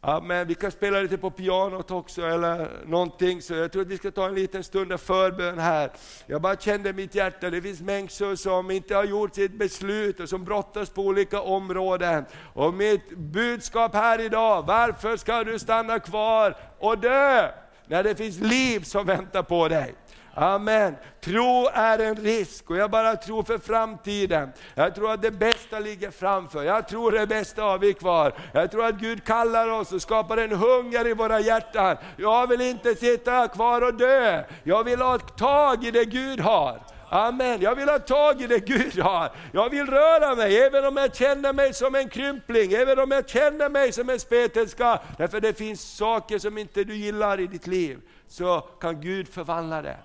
Amen. 0.00 0.46
Vi 0.46 0.54
kan 0.54 0.70
spela 0.70 1.00
lite 1.00 1.18
på 1.18 1.30
pianot 1.30 1.90
också 1.90 2.22
eller 2.22 2.70
någonting, 2.86 3.42
så 3.42 3.54
jag 3.54 3.72
tror 3.72 3.82
att 3.82 3.88
vi 3.88 3.96
ska 3.96 4.10
ta 4.10 4.26
en 4.26 4.34
liten 4.34 4.64
stund 4.64 4.92
av 4.92 4.98
förbön 4.98 5.58
här. 5.58 5.90
Jag 6.26 6.42
bara 6.42 6.56
kände 6.56 6.90
i 6.90 6.92
mitt 6.92 7.14
hjärta, 7.14 7.50
det 7.50 7.62
finns 7.62 7.80
människor 7.80 8.36
som 8.36 8.70
inte 8.70 8.94
har 8.94 9.04
gjort 9.04 9.34
sitt 9.34 9.58
beslut 9.58 10.20
och 10.20 10.28
som 10.28 10.44
brottas 10.44 10.90
på 10.90 11.02
olika 11.02 11.40
områden. 11.40 12.24
Och 12.54 12.74
mitt 12.74 13.10
budskap 13.16 13.94
här 13.94 14.20
idag, 14.20 14.66
varför 14.66 15.16
ska 15.16 15.44
du 15.44 15.58
stanna 15.58 15.98
kvar 15.98 16.56
och 16.78 16.98
dö? 16.98 17.50
När 17.86 18.02
det 18.02 18.14
finns 18.14 18.38
liv 18.38 18.80
som 18.80 19.06
väntar 19.06 19.42
på 19.42 19.68
dig. 19.68 19.94
Amen. 20.38 20.96
Tro 21.20 21.68
är 21.72 21.98
en 21.98 22.16
risk 22.16 22.70
och 22.70 22.76
jag 22.76 22.90
bara 22.90 23.16
tror 23.16 23.42
för 23.42 23.58
framtiden. 23.58 24.52
Jag 24.74 24.94
tror 24.94 25.12
att 25.12 25.22
det 25.22 25.30
bästa 25.30 25.78
ligger 25.78 26.10
framför. 26.10 26.62
Jag 26.62 26.88
tror 26.88 27.12
det 27.12 27.26
bästa 27.26 27.62
har 27.62 27.78
vi 27.78 27.94
kvar. 27.94 28.32
Jag 28.52 28.70
tror 28.70 28.84
att 28.84 28.94
Gud 28.94 29.24
kallar 29.24 29.68
oss 29.68 29.92
och 29.92 30.02
skapar 30.02 30.36
en 30.36 30.52
hunger 30.52 31.06
i 31.06 31.14
våra 31.14 31.40
hjärtan. 31.40 31.96
Jag 32.16 32.46
vill 32.46 32.60
inte 32.60 32.94
sitta 32.94 33.48
kvar 33.48 33.82
och 33.82 33.94
dö. 33.94 34.44
Jag 34.64 34.84
vill 34.84 35.00
ha 35.00 35.18
tag 35.18 35.84
i 35.84 35.90
det 35.90 36.04
Gud 36.04 36.40
har. 36.40 36.80
Amen. 37.10 37.60
Jag 37.60 37.74
vill 37.74 37.88
ha 37.88 37.98
tag 37.98 38.42
i 38.42 38.46
det 38.46 38.58
Gud 38.58 38.98
har. 38.98 39.30
Jag 39.52 39.70
vill 39.70 39.86
röra 39.86 40.34
mig, 40.34 40.58
även 40.58 40.84
om 40.84 40.96
jag 40.96 41.16
känner 41.16 41.52
mig 41.52 41.74
som 41.74 41.94
en 41.94 42.08
krympling, 42.08 42.72
även 42.72 42.98
om 42.98 43.10
jag 43.10 43.28
känner 43.28 43.68
mig 43.68 43.92
som 43.92 44.10
en 44.10 44.20
spetälska. 44.20 45.00
Därför 45.18 45.40
det 45.40 45.58
finns 45.58 45.96
saker 45.96 46.38
som 46.38 46.58
inte 46.58 46.84
du 46.84 46.94
gillar 46.94 47.40
i 47.40 47.46
ditt 47.46 47.66
liv, 47.66 47.98
så 48.28 48.60
kan 48.60 49.00
Gud 49.00 49.28
förvandla 49.28 49.82
det. 49.82 49.96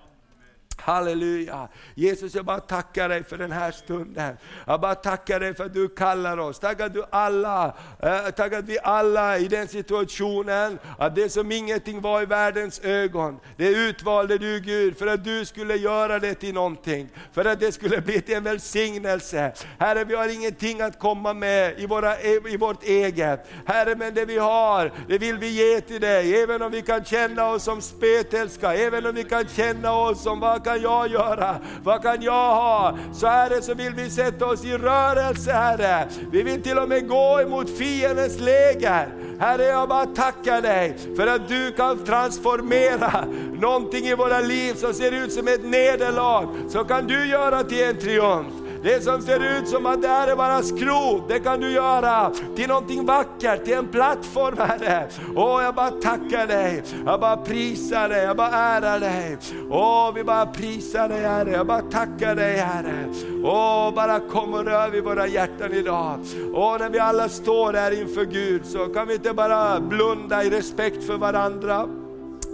Halleluja! 0.84 1.68
Jesus 1.94 2.34
jag 2.34 2.44
bara 2.44 2.60
tackar 2.60 3.08
dig 3.08 3.24
för 3.24 3.38
den 3.38 3.52
här 3.52 3.72
stunden. 3.72 4.36
Jag 4.66 4.80
bara 4.80 4.94
tackar 4.94 5.40
dig 5.40 5.54
för 5.54 5.64
att 5.64 5.74
du 5.74 5.88
kallar 5.88 6.38
oss. 6.38 6.58
Tack 6.58 6.80
att 6.80 6.94
du 6.94 7.04
alla, 7.10 7.76
eh, 8.02 8.30
tack 8.36 8.52
att 8.52 8.64
vi 8.64 8.78
alla 8.82 9.38
i 9.38 9.48
den 9.48 9.68
situationen, 9.68 10.78
att 10.98 11.14
det 11.14 11.28
som 11.28 11.52
ingenting 11.52 12.00
var 12.00 12.22
i 12.22 12.26
världens 12.26 12.80
ögon, 12.80 13.40
det 13.56 13.68
utvalde 13.68 14.38
du 14.38 14.60
Gud 14.60 14.98
för 14.98 15.06
att 15.06 15.24
du 15.24 15.44
skulle 15.44 15.76
göra 15.76 16.18
det 16.18 16.34
till 16.34 16.54
någonting. 16.54 17.08
För 17.32 17.44
att 17.44 17.60
det 17.60 17.72
skulle 17.72 18.00
bli 18.00 18.20
till 18.20 18.34
en 18.34 18.44
välsignelse. 18.44 19.52
Herre 19.78 20.04
vi 20.04 20.14
har 20.14 20.28
ingenting 20.28 20.80
att 20.80 20.98
komma 20.98 21.34
med 21.34 21.78
i, 21.78 21.86
våra, 21.86 22.20
i 22.20 22.56
vårt 22.56 22.84
eget. 22.84 23.46
Herre 23.66 23.94
men 23.94 24.14
det 24.14 24.24
vi 24.24 24.38
har, 24.38 24.92
det 25.08 25.18
vill 25.18 25.38
vi 25.38 25.48
ge 25.48 25.80
till 25.80 26.00
dig. 26.00 26.42
Även 26.42 26.62
om 26.62 26.72
vi 26.72 26.82
kan 26.82 27.04
känna 27.04 27.48
oss 27.48 27.62
som 27.62 27.80
spetälska, 27.80 28.74
även 28.74 29.06
om 29.06 29.14
vi 29.14 29.24
kan 29.24 29.48
känna 29.48 29.92
oss 29.92 30.22
som 30.22 30.40
vad 30.40 30.73
kan 30.74 30.82
jag 30.82 31.08
göra? 31.08 31.56
Vad 31.82 32.02
kan 32.02 32.22
jag 32.22 32.54
ha? 32.54 32.98
Så 33.12 33.26
Herre, 33.26 33.62
så 33.62 33.74
vill 33.74 33.94
vi 33.94 34.10
sätta 34.10 34.46
oss 34.46 34.64
i 34.64 34.76
rörelse 34.76 35.52
Herre. 35.52 36.08
Vi 36.32 36.42
vill 36.42 36.62
till 36.62 36.78
och 36.78 36.88
med 36.88 37.08
gå 37.08 37.40
emot 37.40 37.78
fiendens 37.78 38.40
läger. 38.40 39.08
Herre, 39.38 39.64
jag 39.64 39.88
bara 39.88 40.06
tackar 40.06 40.62
dig 40.62 40.96
för 41.16 41.26
att 41.26 41.48
du 41.48 41.72
kan 41.72 42.04
transformera 42.04 43.24
någonting 43.60 44.06
i 44.06 44.14
våra 44.14 44.40
liv 44.40 44.74
som 44.74 44.94
ser 44.94 45.12
ut 45.12 45.32
som 45.32 45.48
ett 45.48 45.64
nederlag, 45.64 46.48
så 46.68 46.84
kan 46.84 47.06
du 47.06 47.26
göra 47.26 47.64
till 47.64 47.82
en 47.82 47.98
triumf. 47.98 48.63
Det 48.84 49.04
som 49.04 49.22
ser 49.22 49.58
ut 49.58 49.68
som 49.68 49.86
att 49.86 50.02
det 50.02 50.08
här 50.08 50.28
är 50.28 50.36
bara 50.36 50.62
skrot, 50.62 51.28
det 51.28 51.38
kan 51.38 51.60
du 51.60 51.70
göra 51.70 52.30
till 52.56 52.68
någonting 52.68 53.06
vackert, 53.06 53.64
till 53.64 53.74
en 53.74 53.88
plattform 53.88 54.56
Herre. 54.58 55.08
Åh, 55.36 55.62
jag 55.62 55.74
bara 55.74 55.90
tackar 55.90 56.46
dig, 56.46 56.82
jag 57.06 57.20
bara 57.20 57.36
prisar 57.36 58.08
dig, 58.08 58.24
jag 58.24 58.36
bara 58.36 58.48
ärar 58.48 59.00
dig. 59.00 59.38
Åh, 59.70 60.12
vi 60.14 60.24
bara 60.24 60.46
prisar 60.46 61.08
dig 61.08 61.20
Herre, 61.20 61.50
jag 61.50 61.66
bara 61.66 61.82
tackar 61.82 62.34
dig 62.34 62.56
Herre. 62.56 63.14
Åh, 63.44 63.94
bara 63.94 64.20
kom 64.20 64.54
och 64.54 64.64
rör 64.64 64.90
vid 64.90 65.04
våra 65.04 65.26
hjärtan 65.26 65.72
idag. 65.72 66.18
Åh, 66.54 66.76
när 66.78 66.90
vi 66.90 66.98
alla 66.98 67.28
står 67.28 67.72
här 67.72 68.00
inför 68.00 68.24
Gud 68.24 68.66
så 68.66 68.86
kan 68.86 69.08
vi 69.08 69.14
inte 69.14 69.32
bara 69.32 69.80
blunda 69.80 70.44
i 70.44 70.50
respekt 70.50 71.06
för 71.06 71.16
varandra. 71.16 71.88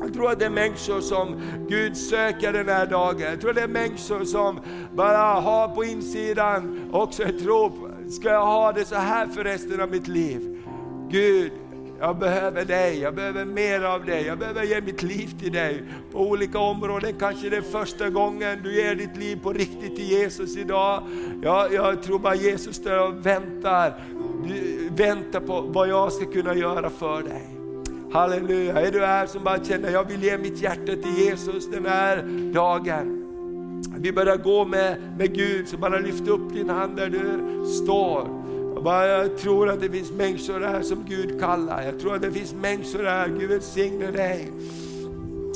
Jag 0.00 0.14
tror 0.14 0.30
att 0.30 0.38
det 0.38 0.44
är 0.44 0.50
människor 0.50 1.00
som 1.00 1.40
Gud 1.68 1.96
söker 1.96 2.52
den 2.52 2.68
här 2.68 2.86
dagen. 2.86 3.20
Jag 3.20 3.40
tror 3.40 3.50
att 3.50 3.56
det 3.56 3.62
är 3.62 3.68
människor 3.68 4.24
som 4.24 4.60
bara 4.94 5.40
har 5.40 5.68
på 5.68 5.84
insidan 5.84 6.90
också 6.92 7.22
ett 7.22 7.42
rop, 7.42 7.72
ska 8.10 8.28
jag 8.28 8.46
ha 8.46 8.72
det 8.72 8.84
så 8.84 8.94
här 8.94 9.26
för 9.26 9.44
resten 9.44 9.80
av 9.80 9.90
mitt 9.90 10.08
liv? 10.08 10.56
Gud, 11.10 11.52
jag 12.00 12.18
behöver 12.18 12.64
dig, 12.64 12.98
jag 12.98 13.14
behöver 13.14 13.44
mer 13.44 13.82
av 13.82 14.04
dig, 14.04 14.26
jag 14.26 14.38
behöver 14.38 14.64
ge 14.64 14.80
mitt 14.80 15.02
liv 15.02 15.40
till 15.40 15.52
dig 15.52 15.84
på 16.12 16.18
olika 16.18 16.58
områden. 16.58 17.14
Kanske 17.18 17.48
det 17.48 17.56
är 17.56 17.62
första 17.62 18.10
gången 18.10 18.62
du 18.62 18.74
ger 18.74 18.94
ditt 18.94 19.16
liv 19.16 19.40
på 19.42 19.52
riktigt 19.52 19.96
till 19.96 20.10
Jesus 20.10 20.56
idag. 20.56 21.02
Jag, 21.42 21.72
jag 21.72 22.02
tror 22.02 22.18
bara 22.18 22.34
Jesus 22.34 22.76
står 22.76 23.08
och 23.08 23.26
väntar, 23.26 23.94
väntar 24.90 25.40
på 25.40 25.60
vad 25.60 25.88
jag 25.88 26.12
ska 26.12 26.24
kunna 26.24 26.54
göra 26.54 26.90
för 26.90 27.22
dig. 27.22 27.59
Halleluja, 28.12 28.80
är 28.80 28.92
du 28.92 29.00
här 29.00 29.26
som 29.26 29.44
bara 29.44 29.64
känner 29.64 29.90
jag 29.90 30.04
vill 30.04 30.22
ge 30.22 30.38
mitt 30.38 30.62
hjärta 30.62 30.86
till 30.86 31.18
Jesus 31.18 31.70
den 31.70 31.86
här 31.86 32.22
dagen. 32.54 33.16
Vi 33.98 34.12
börjar 34.12 34.36
gå 34.36 34.64
med, 34.64 34.96
med 35.18 35.34
Gud, 35.34 35.68
så 35.68 35.76
bara 35.76 35.98
lyft 35.98 36.28
upp 36.28 36.52
din 36.52 36.70
hand 36.70 36.96
där 36.96 37.08
du 37.10 37.66
står. 37.66 38.28
Jag, 38.74 38.84
bara, 38.84 39.06
jag 39.06 39.38
tror 39.38 39.68
att 39.68 39.80
det 39.80 39.90
finns 39.90 40.12
människor 40.12 40.60
här 40.60 40.82
som 40.82 41.04
Gud 41.08 41.40
kallar. 41.40 41.82
Jag 41.82 42.00
tror 42.00 42.14
att 42.14 42.22
det 42.22 42.32
finns 42.32 42.54
människor 42.54 43.04
här, 43.04 43.28
Gud 43.28 43.50
välsigne 43.50 44.10
dig. 44.10 44.52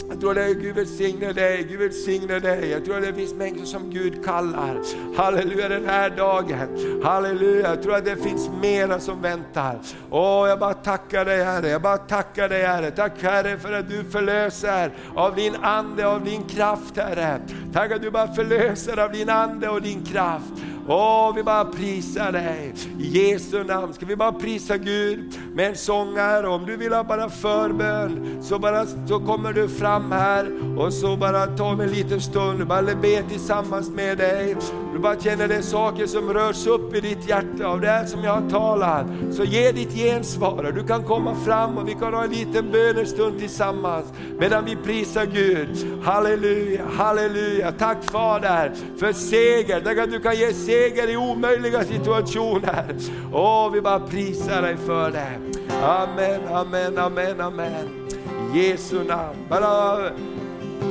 Jag 0.09 0.21
tror 0.21 0.39
att 0.39 0.57
Gud 0.57 0.75
välsigne 0.75 1.33
dig, 1.33 1.67
Gud 1.69 1.81
välsigne 1.81 2.39
dig. 2.39 2.71
Jag 2.71 2.85
tror 2.85 2.97
att 2.97 3.03
det 3.03 3.15
finns 3.15 3.35
människor 3.35 3.65
som 3.65 3.91
Gud 3.91 4.25
kallar. 4.25 4.81
Halleluja 5.17 5.69
den 5.69 5.89
här 5.89 6.11
dagen. 6.11 7.03
Halleluja, 7.05 7.69
jag 7.69 7.83
tror 7.83 7.95
att 7.95 8.05
det 8.05 8.17
finns 8.17 8.51
mera 8.63 9.01
som 9.01 9.23
väntar. 9.23 9.79
Åh, 10.11 10.49
jag 10.49 10.59
bara 10.59 10.75
tackar 10.75 11.25
dig 11.25 11.45
Herre, 11.45 11.69
jag 11.69 11.83
bara 11.83 11.97
tackar 11.97 12.49
dig 12.49 12.63
Herre. 12.63 12.91
Tack 12.91 13.23
Herre 13.23 13.59
för 13.59 13.73
att 13.73 13.89
du 13.89 14.05
förlöser 14.05 14.91
av 15.15 15.35
din 15.35 15.55
Ande, 15.63 16.07
av 16.07 16.25
din 16.25 16.45
kraft 16.45 16.97
Herre. 16.97 17.41
Tack 17.73 17.93
att 17.93 18.03
du 18.03 18.11
bara 18.11 18.35
förlöser 18.35 18.99
av 18.99 19.13
din 19.13 19.31
Ande 19.31 19.69
och 19.69 19.83
din 19.83 20.05
kraft. 20.05 20.53
Åh, 20.89 21.33
vi 21.35 21.43
bara 21.43 21.65
prisar 21.65 22.33
dig. 22.33 22.75
I 22.99 23.07
Jesu 23.09 23.65
namn 23.65 23.95
ska 23.95 24.07
vi 24.07 24.17
bara 24.17 24.33
prisa 24.33 24.77
Gud 24.77 25.39
med 25.55 25.69
en 25.69 25.77
sång 25.77 26.17
här. 26.17 26.47
Om 26.47 26.67
du 26.67 26.77
vill 26.77 26.93
ha 26.93 27.05
bara 27.05 27.29
förbön 27.29 28.39
så, 28.43 28.59
bara, 28.59 28.87
så 28.87 29.21
kommer 29.21 29.53
du 29.53 29.69
fram 29.69 30.13
här 30.13 30.49
och 30.79 30.93
så 30.93 31.17
bara 31.17 31.47
tar 31.47 31.75
vi 31.75 31.85
en 31.85 31.91
liten 31.91 32.21
stund, 32.21 32.67
bara 32.67 32.83
be 32.83 33.23
tillsammans 33.29 33.91
med 33.91 34.19
dig. 34.19 34.57
Du 34.93 34.99
bara 34.99 35.21
känner 35.21 35.49
det 35.49 35.55
är 35.55 35.63
saker 35.63 36.07
som 36.07 36.33
rörs 36.33 36.67
upp 36.67 36.95
i 36.95 37.01
ditt 37.01 37.29
hjärta 37.29 37.67
av 37.67 37.81
det 37.81 37.89
här 37.89 38.07
som 38.07 38.25
jag 38.25 38.33
har 38.33 38.51
talat. 38.51 39.07
Så 39.33 39.45
ge 39.45 39.73
ditt 39.73 39.93
gensvar. 39.93 40.73
Du 40.75 40.87
kan 40.87 41.05
komma 41.05 41.35
fram 41.35 41.79
och 41.79 41.89
vi 41.89 41.93
kan 41.93 42.15
ha 42.15 42.25
en 42.25 42.31
liten 42.31 42.71
bönestund 42.73 43.39
tillsammans 43.39 44.07
medan 44.39 44.65
vi 44.65 44.77
prisar 44.77 45.27
Gud. 45.27 45.69
Halleluja, 46.03 46.85
halleluja. 46.97 47.73
Tack 47.73 48.05
Fader 48.05 48.73
för 48.99 49.13
seger. 49.13 49.81
Tack 49.81 49.99
att 49.99 50.11
du 50.11 50.21
kan 50.21 50.37
ge 50.37 50.53
seger 50.53 50.74
seger 50.75 51.11
i 51.11 51.17
omöjliga 51.17 51.85
situationer. 51.85 52.95
Åh, 53.33 53.71
vi 53.73 53.81
bara 53.81 54.01
prisar 54.01 54.63
dig 54.63 54.77
för 54.77 55.11
det. 55.11 55.39
Amen, 55.83 56.41
amen, 56.53 56.99
amen, 56.99 57.41
amen. 57.41 58.09
Jesu 58.55 59.05
namn. 59.05 59.39
Bara 59.49 60.11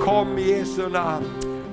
kom 0.01 0.37
i 0.37 0.49
Jesu 0.51 0.89
namn. 0.89 1.25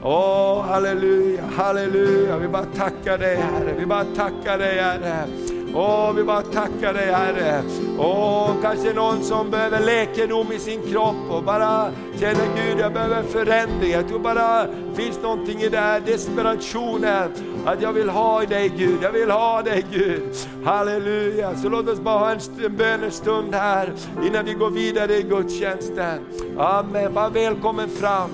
Åh, 0.03 0.63
halleluja, 0.63 1.43
halleluja. 1.57 2.39
Vi 2.39 2.49
bara 2.49 2.65
tackar 2.65 3.19
dig 3.19 3.37
Herre. 3.37 3.75
Vi 3.79 3.87
bara 3.87 4.05
tackar 4.05 4.59
dig 4.59 4.75
Herre. 4.75 5.25
Åh, 5.75 6.13
vi 6.13 6.25
bara 6.25 6.43
tackar 6.43 6.95
dig 6.95 7.13
Herre. 7.13 7.63
Åh, 7.99 8.51
kanske 8.63 8.93
någon 8.93 9.23
som 9.23 9.51
behöver 9.51 9.81
läkedom 9.81 10.53
i 10.53 10.59
sin 10.59 10.83
kropp 10.83 11.31
och 11.31 11.43
bara 11.43 11.91
känner 12.21 12.47
Gud, 12.57 12.81
jag 12.81 12.93
behöver 12.93 13.23
förändring. 13.23 13.91
Jag 13.91 14.09
tror 14.09 14.19
bara 14.19 14.67
det 14.67 14.95
finns 14.95 15.23
någonting 15.23 15.61
i 15.61 15.69
den 15.69 15.83
här 15.83 16.01
desperationen. 16.01 17.31
Att 17.65 17.83
jag 17.83 17.93
vill 17.93 18.09
ha 18.09 18.41
dig 18.41 18.73
Gud, 18.77 18.99
jag 19.03 19.13
vill 19.13 19.31
ha 19.31 19.63
dig 19.63 19.87
Gud. 19.93 20.23
Halleluja. 20.65 21.57
Så 21.57 21.69
låt 21.69 21.89
oss 21.89 22.01
bara 22.01 22.19
ha 22.19 22.31
en 22.31 22.77
bönestund 22.77 23.55
här 23.55 23.93
innan 24.27 24.45
vi 24.45 24.53
går 24.53 24.71
vidare 24.71 25.17
i 25.17 25.23
gudstjänsten. 25.23 26.19
Amen. 26.59 27.15
Bara 27.15 27.29
välkommen 27.29 27.89
fram. 27.89 28.31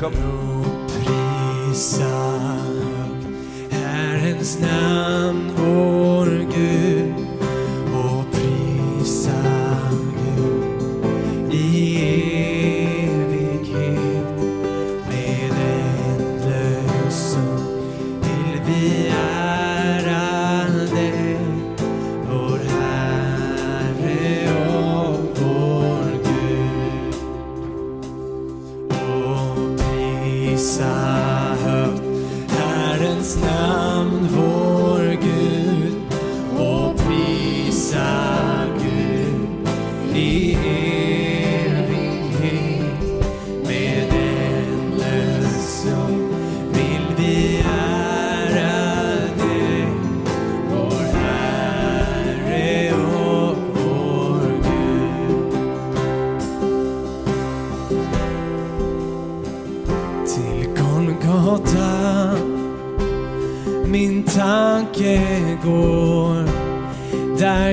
Kom. 0.00 0.12
prisa 1.76 2.75
namn, 4.54 5.50
vår 5.56 6.26
Gud, 6.26 7.25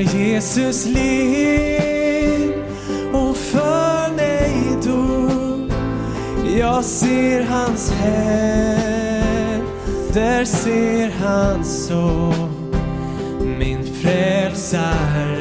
Jesus 0.04 0.86
led 0.86 2.54
och 3.14 3.38
för 3.38 4.16
mig 4.16 4.78
dog. 4.86 5.72
Jag 6.60 6.84
ser 6.84 7.42
hans 7.44 7.92
händer, 7.92 8.86
ser 10.46 11.10
hans 11.10 11.88
så, 11.88 12.34
Min 13.58 13.84
frälsare. 14.02 15.33